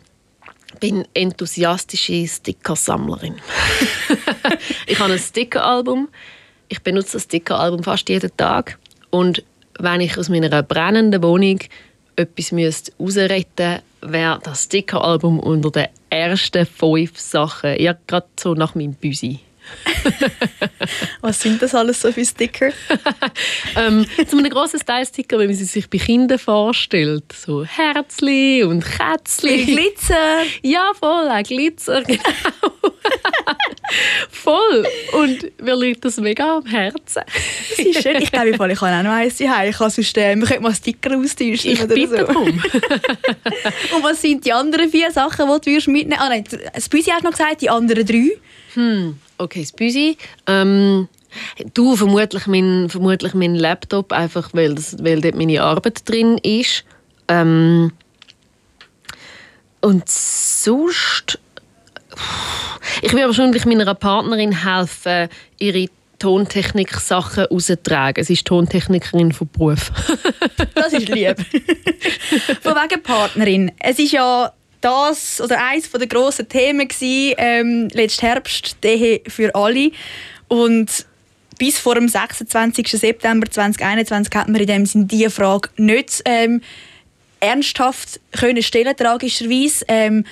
bin 0.80 1.08
enthusiastische 1.14 2.28
Stickersammlerin. 2.28 3.36
ich 4.88 5.00
habe 5.00 5.14
ein 5.14 5.20
Stickeralbum. 5.20 6.10
Ich 6.68 6.82
benutze 6.82 7.14
das 7.14 7.24
Stickeralbum 7.24 7.84
fast 7.84 8.10
jeden 8.10 8.36
Tag. 8.36 8.78
Und 9.10 9.44
wenn 9.80 10.02
ich 10.02 10.18
aus 10.18 10.30
meiner 10.30 10.62
brennenden 10.64 11.24
Wohnung 11.24 11.60
etwas 12.16 12.52
müsste 12.52 12.92
rausretten 13.00 13.82
müsste, 14.02 14.12
wäre 14.12 14.40
das 14.44 14.66
Stickeralbum 14.66 15.40
unter 15.40 15.72
den 15.72 15.88
ersten 16.10 16.66
fünf 16.66 17.18
Sachen. 17.18 17.76
Ich 17.78 17.90
gerade 18.08 18.28
so 18.40 18.54
nach 18.54 18.76
meinem 18.76 18.94
Büsi. 18.94 19.40
Was 21.22 21.42
sind 21.42 21.62
das 21.62 21.76
alles 21.76 22.02
so 22.02 22.12
für 22.12 22.26
Sticker? 22.26 22.72
ähm, 23.76 24.06
so 24.28 24.38
einen 24.38 24.50
grossen 24.50 24.80
Style-Sticker, 24.80 25.40
wie 25.40 25.48
man 25.48 25.56
sie 25.56 25.66
sich 25.66 25.90
bei 25.90 25.98
Kindern 25.98 26.40
vorstellt. 26.40 27.34
So 27.34 27.64
Herzli 27.64 28.64
und 28.64 28.86
Kätzli. 28.86 29.66
Glitzer. 29.66 30.44
Ja, 30.62 30.92
voll, 31.00 31.30
auch 31.30 31.44
Glitzer, 31.44 32.04
genau. 32.04 32.22
voll. 34.30 34.88
Und 35.14 35.62
mir 35.62 35.76
liegt 35.76 36.06
das 36.06 36.18
mega 36.18 36.58
am 36.58 36.66
Herzen. 36.66 37.24
das 37.70 37.80
ist 37.80 38.04
schön. 38.04 38.22
Ich 38.22 38.32
glaube, 38.32 38.50
ich 38.50 38.60
habe 38.60 38.74
auch 38.74 39.04
noch 39.04 39.12
eins 39.12 39.38
hier. 39.38 39.54
Ich 39.68 39.78
kann 39.78 39.90
sonst, 39.90 40.18
äh, 40.18 40.36
wir 40.36 40.46
könnten 40.46 40.64
mal 40.64 40.74
Sticker 40.74 41.18
austauschen. 41.18 41.72
Ich 41.72 41.88
bitte 41.88 42.08
so. 42.08 42.26
darum. 42.26 42.48
und 42.50 44.04
was 44.04 44.22
sind 44.22 44.46
die 44.46 44.54
anderen 44.54 44.90
vier 44.90 45.12
Sachen, 45.12 45.50
die 45.62 45.80
du 45.80 45.92
mitnehmen 45.92 46.20
würdest? 46.20 46.22
Ah 46.22 46.30
nein, 46.30 46.44
das 46.74 46.90
Büsi 46.90 47.12
hast 47.12 47.24
noch 47.24 47.32
gesagt, 47.32 47.62
die 47.62 47.70
anderen 47.70 48.06
drei? 48.06 48.32
Hm, 48.74 49.18
okay, 49.40 49.62
das 49.62 49.72
Büsi. 49.72 50.18
Ähm, 50.48 51.08
du, 51.74 51.96
vermutlich 51.96 52.46
mein, 52.48 52.90
vermutlich 52.90 53.34
mein 53.34 53.56
Laptop, 53.56 54.12
einfach 54.12 54.50
weil, 54.54 54.76
das, 54.76 55.04
weil 55.04 55.22
dort 55.22 55.36
meine 55.36 55.64
Arbeit 55.64 56.08
drin 56.08 56.38
ist. 56.38 56.84
Ähm, 57.28 57.92
und 59.82 60.08
sonst... 60.08 61.40
Ich 63.02 63.14
würde 63.14 63.28
wahrscheinlich 63.28 63.66
meiner 63.66 63.94
Partnerin 63.96 64.64
helfen, 64.66 65.30
ihre 65.58 65.88
Tontechnik-Sachen 66.20 67.46
rauszutragen. 67.46 68.24
Sie 68.24 68.34
ist 68.34 68.46
Tontechnikerin 68.46 69.32
von 69.32 69.48
Beruf. 69.48 69.92
das 70.76 70.94
ist 70.94 71.08
lieb. 71.08 71.38
von 72.62 72.76
wegen 72.76 73.02
Partnerin. 73.02 73.72
Es 73.80 74.00
ist 74.00 74.12
ja 74.12 74.52
das 74.82 75.42
oder 75.42 75.64
eines 75.64 75.92
der 75.92 76.08
grossen 76.08 76.48
Themen 76.48 76.88
gewesen, 76.88 77.36
ähm, 77.38 77.88
letzten 77.92 78.26
Herbst, 78.26 78.78
die 78.84 79.22
für 79.28 79.54
alle. 79.56 79.92
Und 80.48 81.06
bis 81.58 81.78
vor 81.78 81.96
dem 81.96 82.08
26. 82.08 82.88
September 82.88 83.50
2021 83.50 84.34
hat 84.34 84.48
man 84.48 84.62
in 84.62 84.68
dem 84.68 84.86
Sinne 84.86 85.06
diese 85.06 85.30
Frage 85.30 85.70
nicht 85.78 86.22
ähm, 86.26 86.62
ernsthaft 87.40 88.20
können 88.32 88.64
stellen, 88.64 88.96
tragischerweise. 88.96 89.86
Ähm, 89.88 90.26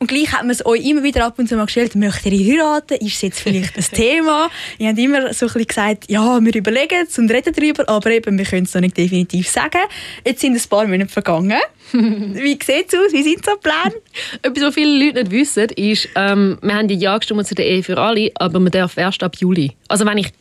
und 0.00 0.06
gleich 0.06 0.32
hat 0.32 0.40
man 0.40 0.50
es 0.50 0.64
euch 0.64 0.82
immer 0.82 1.02
wieder 1.02 1.26
ab 1.26 1.38
und 1.38 1.46
zu 1.46 1.56
mal 1.56 1.66
gestellt, 1.66 1.94
möchtet 1.94 2.32
ihr 2.32 2.58
heiraten? 2.58 2.94
Ist 2.94 3.16
es 3.16 3.20
jetzt 3.20 3.40
vielleicht 3.40 3.76
das 3.76 3.90
Thema? 3.90 4.48
Ihr 4.78 4.88
habt 4.88 4.98
immer 4.98 5.34
so 5.34 5.44
ein 5.44 5.52
bisschen 5.52 5.66
gesagt, 5.66 6.10
ja, 6.10 6.42
wir 6.42 6.54
überlegen 6.54 7.04
es 7.06 7.18
und 7.18 7.30
reden 7.30 7.52
darüber, 7.54 7.86
aber 7.86 8.10
eben, 8.10 8.38
wir 8.38 8.46
können 8.46 8.64
es 8.64 8.72
noch 8.72 8.80
nicht 8.80 8.96
definitiv 8.96 9.50
sagen. 9.50 9.82
Jetzt 10.24 10.40
sind 10.40 10.56
ein 10.56 10.68
paar 10.70 10.86
Monate 10.86 11.10
vergangen. 11.10 11.60
Wie 11.92 12.52
sieht 12.52 12.90
es 12.90 12.98
aus? 12.98 13.12
Wie 13.12 13.22
sind 13.22 13.44
so 13.44 13.52
die 13.56 13.60
Pläne? 13.68 14.00
Etwas, 14.42 14.64
was 14.64 14.74
viele 14.74 15.04
Leute 15.04 15.20
nicht 15.20 15.32
wissen, 15.32 15.68
ist, 15.68 16.08
ähm, 16.14 16.56
wir 16.62 16.74
haben 16.74 16.88
ja 16.88 17.18
gestimmt 17.18 17.46
zu 17.46 17.54
der 17.54 17.66
Ehe 17.66 17.82
für 17.82 17.98
alle, 17.98 18.30
aber 18.36 18.58
man 18.58 18.72
darf 18.72 18.96
erst 18.96 19.22
ab 19.22 19.36
Juli. 19.36 19.72
Also 19.88 20.06
wenn 20.06 20.16
ich 20.16 20.32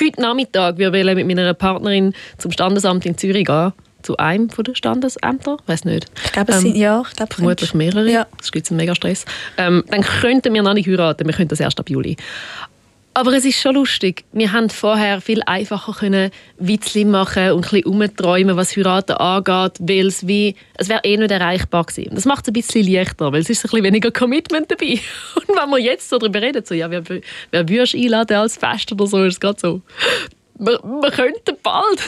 heute 0.00 0.20
Nachmittag 0.20 0.78
wir 0.78 0.92
wollen 0.92 1.14
mit 1.14 1.28
meiner 1.28 1.54
Partnerin 1.54 2.12
zum 2.38 2.50
Standesamt 2.50 3.06
in 3.06 3.16
Zürich 3.16 3.46
gehen, 3.46 3.72
zu 4.06 4.16
einem 4.18 4.50
von 4.50 4.64
den 4.64 4.76
Standesämtern, 4.76 5.58
weiß 5.66 5.84
nicht. 5.84 6.06
Ich 6.24 6.32
glaube, 6.32 6.52
es 6.52 6.58
ähm, 6.58 6.62
sind 6.62 6.76
ja, 6.76 7.02
ich 7.06 7.16
glaube, 7.16 7.34
vermutlich 7.34 7.74
mehrere. 7.74 8.10
Ja. 8.10 8.26
Das 8.38 8.52
gibt 8.52 8.70
einen 8.70 8.76
mega 8.76 8.94
Stress. 8.94 9.24
Ähm, 9.58 9.84
dann 9.88 10.02
könnten 10.02 10.54
wir 10.54 10.62
noch 10.62 10.74
nicht 10.74 10.88
heiraten. 10.88 11.26
Wir 11.26 11.34
könnten 11.34 11.50
das 11.50 11.60
erst 11.60 11.80
ab 11.80 11.90
Juli. 11.90 12.16
Aber 13.14 13.32
es 13.32 13.46
ist 13.46 13.58
schon 13.58 13.74
lustig. 13.74 14.24
Wir 14.32 14.52
haben 14.52 14.68
vorher 14.68 15.22
viel 15.22 15.42
einfacher 15.46 15.94
können 15.94 16.30
Witzli 16.58 17.06
machen 17.06 17.52
und 17.52 17.64
ein 17.64 17.82
bisschen 17.82 17.86
umträumen, 17.86 18.56
was 18.56 18.76
Heiraten 18.76 19.12
angeht, 19.12 19.78
weil 19.80 20.06
es 20.06 20.26
wie, 20.26 20.54
es 20.74 20.90
wäre 20.90 21.00
eh 21.02 21.16
nicht 21.16 21.30
erreichbar 21.30 21.84
gewesen. 21.84 22.14
Das 22.14 22.26
macht 22.26 22.44
es 22.44 22.48
ein 22.48 22.52
bisschen 22.52 22.86
leichter, 22.86 23.32
weil 23.32 23.40
es 23.40 23.48
ist 23.48 23.64
ein 23.64 23.70
bisschen 23.70 23.84
weniger 23.84 24.10
Commitment 24.12 24.70
dabei. 24.70 25.00
Und 25.34 25.48
wenn 25.48 25.70
wir 25.70 25.78
jetzt 25.78 26.10
so 26.10 26.18
darüber 26.18 26.42
reden, 26.42 26.62
so, 26.64 26.74
ja, 26.74 26.90
wer, 26.90 27.02
wer 27.50 27.68
würdest 27.68 27.94
du 27.94 27.98
einladen 27.98 28.36
als 28.36 28.58
Fest 28.58 28.92
oder 28.92 29.06
so, 29.06 29.24
ist 29.24 29.32
es 29.32 29.40
gerade 29.40 29.58
so, 29.58 29.80
wir, 30.58 30.80
wir 30.82 31.10
könnten 31.10 31.56
bald. 31.62 32.00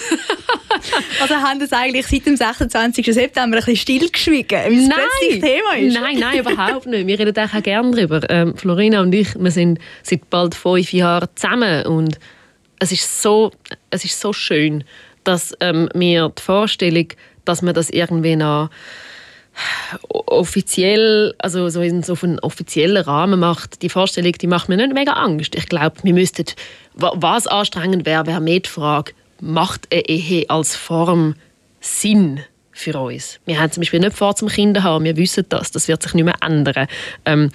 also 1.21 1.35
haben 1.35 1.61
das 1.61 1.73
eigentlich 1.73 2.07
seit 2.07 2.27
dem 2.27 2.37
26. 2.37 3.07
September 3.07 3.57
ein 3.57 3.65
bisschen 3.65 3.77
stillgeschwiegen, 3.77 4.59
weil 4.59 4.79
es 4.79 4.89
plötzlich 4.89 5.41
Thema 5.41 5.77
ist? 5.77 6.01
Nein, 6.01 6.19
nein, 6.19 6.39
überhaupt 6.39 6.87
nicht. 6.87 7.07
Wir 7.07 7.19
reden 7.19 7.37
auch 7.37 7.63
gerne 7.63 7.91
darüber. 7.91 8.21
Ähm, 8.31 8.57
Florina 8.57 9.03
und 9.03 9.15
ich, 9.15 9.35
wir 9.35 9.51
sind 9.51 9.79
seit 10.03 10.29
bald 10.31 10.55
fünf 10.55 10.93
Jahren 10.93 11.29
zusammen 11.35 11.87
und 11.87 12.19
es 12.79 12.93
ist 12.93 13.23
so, 13.23 13.53
es 13.91 14.05
ist 14.05 14.21
so 14.21 14.33
schön, 14.33 14.85
dass 15.25 15.55
ähm, 15.61 15.89
mir 15.95 16.33
die 16.37 16.43
Vorstellung, 16.43 17.09
dass 17.45 17.63
man 17.63 17.75
das 17.75 17.91
irgendwie 17.91 18.37
noch 18.37 18.71
offiziell, 20.09 21.35
also 21.39 21.69
so 21.69 21.81
in 21.81 22.03
so 22.03 22.17
einen 22.23 22.39
offiziellen 22.41 23.03
Rahmen 23.03 23.41
macht, 23.41 23.83
die 23.83 23.89
Vorstellung, 23.89 24.33
die 24.33 24.47
macht 24.47 24.69
mir 24.69 24.77
nicht 24.77 24.95
mega 24.95 25.13
Angst. 25.13 25.55
Ich 25.55 25.69
glaube, 25.69 25.97
wir 26.03 26.15
müssten, 26.15 26.45
was 26.95 27.47
anstrengend 27.47 28.07
wäre, 28.07 28.27
wäre 28.27 28.41
mehr 28.41 28.61
die 28.61 28.69
Frage, 28.69 29.13
macht 29.41 29.89
eine 29.93 30.09
Ehe 30.09 30.49
als 30.49 30.77
Form 30.77 31.35
Sinn 31.81 32.41
für 32.73 32.99
uns? 32.99 33.41
Wir 33.45 33.61
haben 33.61 33.73
zum 33.73 33.81
Beispiel 33.81 34.01
nicht 34.01 34.17
vor 34.17 34.37
zum 34.37 34.49
Kinder 34.49 34.83
haben, 34.83 35.05
wir 35.05 35.17
wissen 35.17 35.45
das, 35.49 35.71
das 35.71 35.89
wird 35.89 36.03
sich 36.03 36.15
nicht 36.15 36.25
mehr 36.25 36.37
ändern. 36.41 36.87
Ähm, 37.25 37.51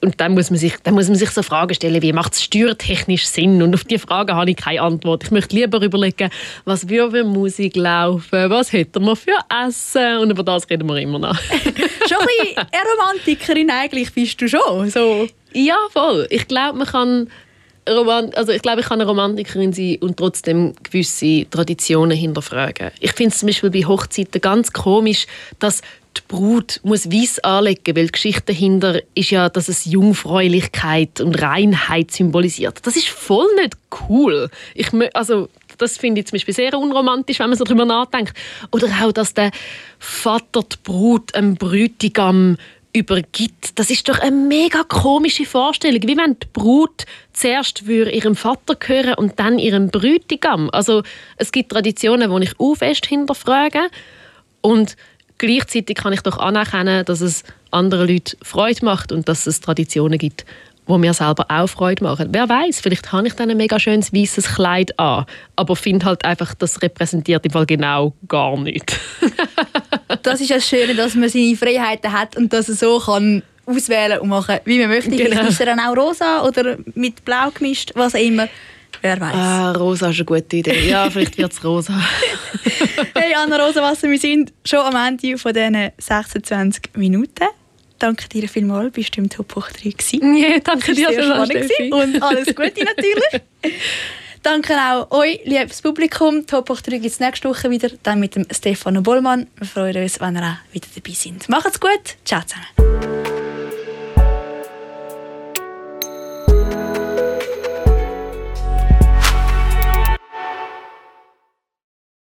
und 0.00 0.20
dann 0.20 0.34
muss 0.34 0.50
man 0.50 0.58
sich, 0.58 0.74
dann 0.82 0.94
muss 0.94 1.08
man 1.08 1.16
sich 1.16 1.30
so 1.30 1.42
Fragen 1.42 1.74
stellen, 1.74 2.00
wie 2.02 2.12
macht 2.12 2.34
es 2.34 2.42
steuertechnisch 2.42 3.26
Sinn? 3.26 3.62
Und 3.62 3.74
auf 3.74 3.84
diese 3.84 4.06
Frage 4.06 4.34
habe 4.34 4.50
ich 4.50 4.56
keine 4.56 4.82
Antwort. 4.82 5.24
Ich 5.24 5.30
möchte 5.30 5.56
lieber 5.56 5.82
überlegen, 5.82 6.30
was 6.64 6.88
würde 6.88 7.18
für 7.18 7.24
Musik 7.24 7.76
laufen, 7.76 8.50
was 8.50 8.72
hätten 8.72 9.04
wir 9.04 9.16
für 9.16 9.38
Essen 9.66 10.18
und 10.18 10.30
über 10.30 10.44
das 10.44 10.68
reden 10.70 10.88
wir 10.88 10.98
immer 10.98 11.18
noch. 11.18 11.38
schon 11.40 12.18
ein 12.20 12.26
bisschen 12.38 12.58
eine 12.58 12.90
Romantikerin 12.98 13.70
eigentlich 13.70 14.12
bist 14.12 14.40
du 14.40 14.48
schon. 14.48 14.88
So. 14.90 15.26
Ja, 15.52 15.76
voll. 15.92 16.26
Ich 16.30 16.46
glaube, 16.46 16.78
man 16.78 16.86
kann 16.86 17.28
Roman 17.88 18.32
also 18.34 18.52
ich 18.52 18.62
glaube, 18.62 18.80
ich 18.80 18.86
kann 18.86 19.00
eine 19.00 19.08
Romantikerin 19.08 19.72
sein 19.72 19.96
und 20.00 20.16
trotzdem 20.16 20.74
gewisse 20.82 21.46
Traditionen 21.50 22.16
hinterfragen. 22.16 22.90
Ich 23.00 23.12
finde 23.12 23.32
es 23.32 23.38
zum 23.38 23.48
Beispiel 23.48 23.70
bei 23.70 23.84
Hochzeiten 23.84 24.40
ganz 24.40 24.72
komisch, 24.72 25.26
dass 25.58 25.82
die 26.16 26.22
Brut 26.28 26.80
muss 26.82 27.10
weiß 27.10 27.40
anlegen, 27.40 27.96
weil 27.96 28.06
die 28.06 28.12
Geschichte 28.12 28.52
dahinter 28.52 29.00
ist 29.14 29.30
ja, 29.30 29.48
dass 29.48 29.68
es 29.68 29.84
Jungfräulichkeit 29.84 31.20
und 31.20 31.40
Reinheit 31.40 32.10
symbolisiert. 32.10 32.80
Das 32.86 32.96
ist 32.96 33.08
voll 33.08 33.46
nicht 33.56 33.76
cool. 34.08 34.50
Ich, 34.74 34.88
also, 35.14 35.48
das 35.78 35.96
finde 35.96 36.20
ich 36.20 36.26
zum 36.26 36.36
Beispiel 36.36 36.54
sehr 36.54 36.76
unromantisch, 36.78 37.38
wenn 37.38 37.50
man 37.50 37.58
so 37.58 37.64
darüber 37.64 37.84
nachdenkt. 37.84 38.34
Oder 38.72 38.88
auch, 39.02 39.12
dass 39.12 39.34
der 39.34 39.50
Vater 39.98 40.62
die 40.62 40.76
Brut 40.82 41.34
einem 41.34 41.54
Brütigam 41.56 42.56
übergibt. 42.92 43.78
Das 43.78 43.90
ist 43.90 44.08
doch 44.08 44.18
eine 44.18 44.34
mega 44.34 44.82
komische 44.82 45.44
Vorstellung, 45.44 46.02
wie 46.02 46.16
wenn 46.16 46.38
die 46.38 46.48
Brut 46.52 47.04
zuerst 47.32 47.82
ihrem 47.86 48.34
Vater 48.34 48.74
gehören 48.74 49.14
und 49.14 49.38
dann 49.38 49.58
ihrem 49.58 49.90
Brütigam. 49.90 50.70
Also 50.72 51.02
es 51.36 51.52
gibt 51.52 51.70
Traditionen, 51.70 52.34
die 52.34 52.46
ich 52.46 52.58
auch 52.58 52.74
fest 52.74 53.06
hinterfrage 53.06 53.88
und 54.62 54.96
gleichzeitig 55.38 55.96
kann 55.96 56.12
ich 56.12 56.20
doch 56.20 56.38
anerkennen, 56.38 57.04
dass 57.04 57.20
es 57.20 57.44
anderen 57.70 58.08
Leuten 58.08 58.36
Freude 58.42 58.84
macht 58.84 59.12
und 59.12 59.28
dass 59.28 59.46
es 59.46 59.60
Traditionen 59.60 60.18
gibt, 60.18 60.44
wo 60.86 60.98
mir 60.98 61.14
selber 61.14 61.46
auch 61.48 61.68
Freude 61.68 62.02
machen. 62.02 62.28
Wer 62.30 62.48
weiß, 62.48 62.80
vielleicht 62.80 63.12
habe 63.12 63.26
ich 63.26 63.34
dann 63.34 63.50
ein 63.50 63.56
mega 63.56 63.78
schönes 63.78 64.12
weißes 64.12 64.54
Kleid 64.54 64.98
an, 64.98 65.26
aber 65.56 65.76
finde 65.76 66.06
halt 66.06 66.24
einfach, 66.24 66.54
das 66.54 66.82
repräsentiert 66.82 67.44
im 67.44 67.52
Fall 67.52 67.66
genau 67.66 68.14
gar 68.26 68.58
nicht. 68.58 68.98
das 70.22 70.40
ist 70.40 70.50
das 70.50 70.68
Schöne, 70.68 70.94
dass 70.94 71.14
man 71.14 71.28
seine 71.28 71.56
Freiheiten 71.56 72.12
hat 72.12 72.36
und 72.36 72.52
dass 72.52 72.68
er 72.68 72.74
so 72.74 72.98
kann 72.98 73.42
auswählen 73.66 74.18
und 74.20 74.30
machen, 74.30 74.58
wie 74.64 74.78
man 74.78 74.88
möchte. 74.88 75.10
Genau. 75.10 75.24
Vielleicht 75.24 75.50
ist 75.50 75.60
er 75.60 75.66
dann 75.66 75.80
auch 75.80 75.96
rosa 75.96 76.42
oder 76.42 76.78
mit 76.94 77.24
blau 77.24 77.50
gemischt, 77.50 77.92
was 77.94 78.14
auch 78.14 78.20
immer. 78.20 78.48
Wer 79.02 79.20
weiß. 79.20 79.34
Ah, 79.34 79.72
rosa 79.72 80.10
ist 80.10 80.16
eine 80.16 80.24
gute 80.24 80.56
Idee. 80.56 80.88
Ja, 80.88 81.10
vielleicht 81.10 81.38
wird 81.38 81.52
es 81.52 81.64
rosa. 81.64 81.94
hey 83.14 83.34
Anna 83.34 83.64
Rosenwasser, 83.64 84.10
wir 84.10 84.18
sind 84.18 84.52
schon 84.64 84.80
am 84.80 84.96
Ende 84.96 85.38
von 85.38 85.52
diesen 85.52 85.90
26 85.98 86.82
Minuten. 86.94 87.46
Danke 87.98 88.28
dir 88.28 88.48
vielmals, 88.48 88.92
bist 88.92 89.16
du 89.16 89.22
im 89.22 89.28
Top 89.28 89.56
hoch 89.56 89.68
3 89.70 89.90
gewesen. 89.90 90.62
Danke 90.62 90.94
dir 90.94 91.08
vielmals, 91.08 91.50
Und 91.90 92.22
alles 92.22 92.46
Gute 92.54 92.84
natürlich. 92.84 93.42
Danke 94.42 94.74
auch 94.74 95.10
euch, 95.10 95.40
liebes 95.44 95.82
Publikum. 95.82 96.46
Top 96.46 96.70
hoch 96.70 96.80
3 96.80 96.98
gibt 96.98 97.06
es 97.06 97.18
nächste 97.18 97.48
Woche 97.48 97.70
wieder, 97.70 97.90
dann 98.04 98.20
mit 98.20 98.36
dem 98.36 98.46
Stefano 98.52 99.02
Bollmann. 99.02 99.48
Wir 99.56 99.66
freuen 99.66 100.02
uns, 100.02 100.20
wenn 100.20 100.36
ihr 100.36 100.42
auch 100.42 100.72
wieder 100.74 100.86
dabei 100.94 101.12
seid. 101.12 101.48
Macht's 101.48 101.80
gut. 101.80 102.16
Ciao 102.24 102.42
zusammen. 102.42 103.17